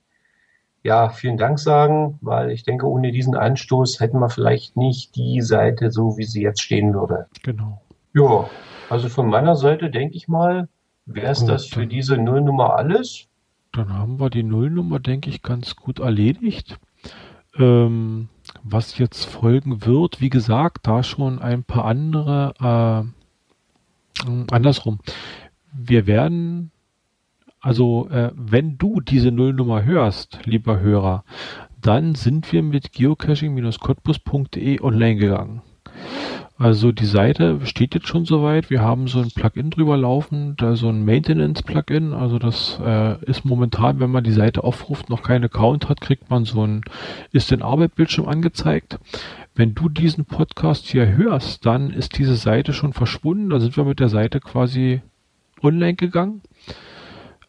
ja, 0.84 1.10
vielen 1.10 1.38
Dank 1.38 1.60
sagen, 1.60 2.17
weil 2.21 2.51
ich 2.51 2.63
denke, 2.63 2.88
ohne 2.88 3.12
diesen 3.12 3.36
Anstoß 3.36 3.99
hätten 3.99 4.19
wir 4.19 4.29
vielleicht 4.29 4.75
nicht 4.75 5.15
die 5.15 5.41
Seite 5.41 5.91
so, 5.91 6.17
wie 6.17 6.25
sie 6.25 6.41
jetzt 6.41 6.62
stehen 6.62 6.93
würde. 6.93 7.27
Genau. 7.43 7.81
Ja, 8.13 8.49
also 8.89 9.07
von 9.07 9.29
meiner 9.29 9.55
Seite 9.55 9.89
denke 9.89 10.17
ich 10.17 10.27
mal, 10.27 10.67
wäre 11.05 11.31
es 11.31 11.45
das 11.45 11.67
für 11.67 11.88
diese 11.88 12.17
Nullnummer 12.17 12.75
alles. 12.75 13.27
Dann 13.71 13.93
haben 13.93 14.19
wir 14.19 14.29
die 14.29 14.43
Nullnummer, 14.43 14.99
denke 14.99 15.29
ich, 15.29 15.43
ganz 15.43 15.75
gut 15.75 15.99
erledigt. 15.99 16.77
Ähm, 17.57 18.27
was 18.63 18.97
jetzt 18.97 19.25
folgen 19.25 19.85
wird, 19.85 20.21
wie 20.21 20.29
gesagt, 20.29 20.87
da 20.87 21.03
schon 21.03 21.39
ein 21.39 21.63
paar 21.63 21.85
andere, 21.85 23.13
äh, 24.25 24.25
andersrum. 24.51 24.99
Wir 25.73 26.05
werden, 26.07 26.71
also 27.59 28.09
äh, 28.09 28.31
wenn 28.35 28.77
du 28.77 29.01
diese 29.01 29.31
Nullnummer 29.31 29.83
hörst, 29.83 30.39
lieber 30.45 30.79
Hörer, 30.79 31.23
dann 31.81 32.15
sind 32.15 32.51
wir 32.51 32.61
mit 32.61 32.91
geocaching-cottbus.de 32.93 34.81
online 34.81 35.15
gegangen. 35.15 35.61
Also 36.62 36.91
die 36.91 37.08
Seite 37.08 37.60
steht 37.63 37.95
jetzt 37.95 38.08
schon 38.08 38.26
soweit. 38.26 38.69
Wir 38.69 38.82
haben 38.82 39.08
so 39.08 39.19
ein 39.19 39.32
Plugin 39.32 39.71
drüber 39.71 39.97
laufen, 39.97 40.54
da 40.58 40.76
so 40.76 40.89
ein 40.89 41.04
Maintenance-Plugin. 41.04 42.13
Also 42.13 42.38
das 42.38 42.80
äh, 42.86 43.19
ist 43.26 43.45
momentan, 43.45 44.00
wenn 44.00 44.12
man 44.12 44.24
die 44.24 44.32
Seite 44.32 44.63
aufruft, 44.63 45.10
noch 45.10 45.24
keinen 45.24 45.45
Account 45.45 45.89
hat, 45.89 46.02
kriegt 46.02 46.30
man 46.30 46.45
so 46.45 46.63
ein 46.63 46.84
ist 47.32 47.52
in 47.52 47.63
Arbeit-Bildschirm 47.63 48.28
angezeigt. 48.28 49.00
Wenn 49.56 49.74
du 49.74 49.89
diesen 49.89 50.26
Podcast 50.26 50.86
hier 50.86 51.08
hörst, 51.08 51.65
dann 51.65 51.89
ist 51.89 52.19
diese 52.19 52.36
Seite 52.36 52.74
schon 52.74 52.93
verschwunden. 52.93 53.50
Da 53.50 53.60
sind 53.60 53.76
wir 53.76 53.84
mit 53.84 54.00
der 54.00 54.10
Seite 54.10 54.39
quasi 54.39 55.02
online 55.63 55.95
gegangen. 55.95 56.41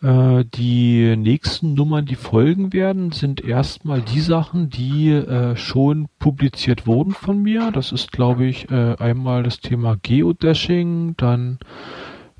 Äh, 0.02 0.44
die 0.52 1.16
nächsten 1.16 1.74
Nummern, 1.74 2.06
die 2.06 2.16
folgen 2.16 2.72
werden, 2.72 3.12
sind 3.12 3.40
erstmal 3.40 4.02
die 4.02 4.20
Sachen, 4.20 4.68
die 4.68 5.10
äh, 5.10 5.56
schon 5.56 6.08
publiziert 6.18 6.86
wurden 6.86 7.12
von 7.12 7.40
mir. 7.40 7.70
Das 7.70 7.92
ist, 7.92 8.10
glaube 8.10 8.44
ich, 8.44 8.70
äh, 8.70 8.96
einmal 8.98 9.44
das 9.44 9.60
Thema 9.60 9.96
Geodashing, 10.02 11.14
dann 11.16 11.58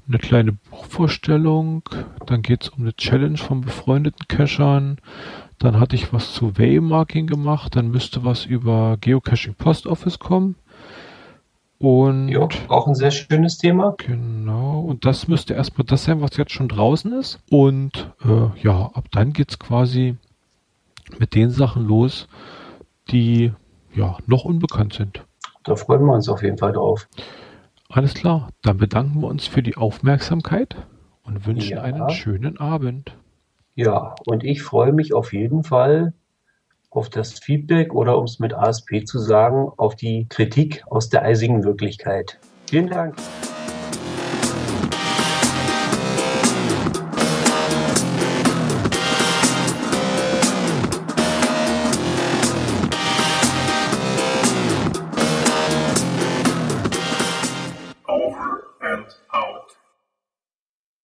eine 0.09 0.19
kleine 0.19 0.53
Buchvorstellung, 0.53 1.89
dann 2.27 2.43
geht 2.43 2.65
es 2.65 2.69
um 2.71 2.83
eine 2.83 2.95
Challenge 2.95 3.39
von 3.39 3.61
befreundeten 3.61 4.27
Cachern, 4.27 4.99
dann 5.59 5.79
hatte 5.79 5.95
ich 5.95 6.13
was 6.13 6.35
zu 6.35 6.59
Waymarking 6.59 7.29
gemacht, 7.29 7.77
dann 7.77 7.93
müsste 7.93 8.25
was 8.25 8.45
über 8.45 8.99
Geocaching 9.01 9.55
Post 9.55 9.87
Office 9.87 10.19
kommen. 10.19 10.57
Und 11.83 12.29
ja, 12.29 12.47
auch 12.69 12.87
ein 12.87 12.95
sehr 12.95 13.11
schönes 13.11 13.59
Thema. 13.59 13.97
Genau. 13.99 14.79
Und 14.83 15.05
das 15.05 15.27
müsste 15.27 15.55
erstmal 15.55 15.85
das 15.85 16.05
sein, 16.05 16.21
was 16.21 16.37
jetzt 16.37 16.53
schon 16.53 16.69
draußen 16.69 17.13
ist. 17.15 17.41
Und 17.51 18.13
äh, 18.25 18.57
ja, 18.63 18.89
ab 18.95 19.07
dann 19.11 19.33
geht 19.33 19.51
es 19.51 19.59
quasi 19.59 20.17
mit 21.19 21.35
den 21.35 21.51
Sachen 21.51 21.85
los, 21.89 22.29
die 23.11 23.53
ja 23.97 24.17
noch 24.27 24.45
unbekannt 24.45 24.93
sind. 24.93 25.25
Da 25.65 25.75
freuen 25.75 26.05
wir 26.05 26.15
uns 26.15 26.29
auf 26.29 26.45
jeden 26.45 26.57
Fall 26.57 26.73
drauf. 26.73 27.09
Alles 27.89 28.15
klar. 28.15 28.51
Dann 28.63 28.77
bedanken 28.77 29.21
wir 29.21 29.27
uns 29.27 29.49
für 29.49 29.65
die 29.65 29.77
Aufmerksamkeit 29.77 30.77
und 31.25 31.47
wünschen 31.47 31.79
ja. 31.79 31.83
einen 31.83 32.11
schönen 32.11 32.59
Abend. 32.59 33.17
Ja, 33.75 34.15
und 34.25 34.45
ich 34.45 34.63
freue 34.63 34.93
mich 34.93 35.15
auf 35.15 35.33
jeden 35.33 35.65
Fall 35.65 36.13
auf 36.95 37.09
das 37.09 37.39
Feedback 37.39 37.95
oder 37.95 38.19
um 38.19 38.25
es 38.25 38.39
mit 38.39 38.55
ASP 38.55 39.05
zu 39.07 39.19
sagen, 39.19 39.71
auf 39.77 39.97
die 39.97 40.27
Kritik 40.29 40.85
aus 40.91 41.09
der 41.09 41.23
eisigen 41.23 41.65
Wirklichkeit. 41.65 42.39
Vielen 42.69 42.89
Dank. 42.89 43.17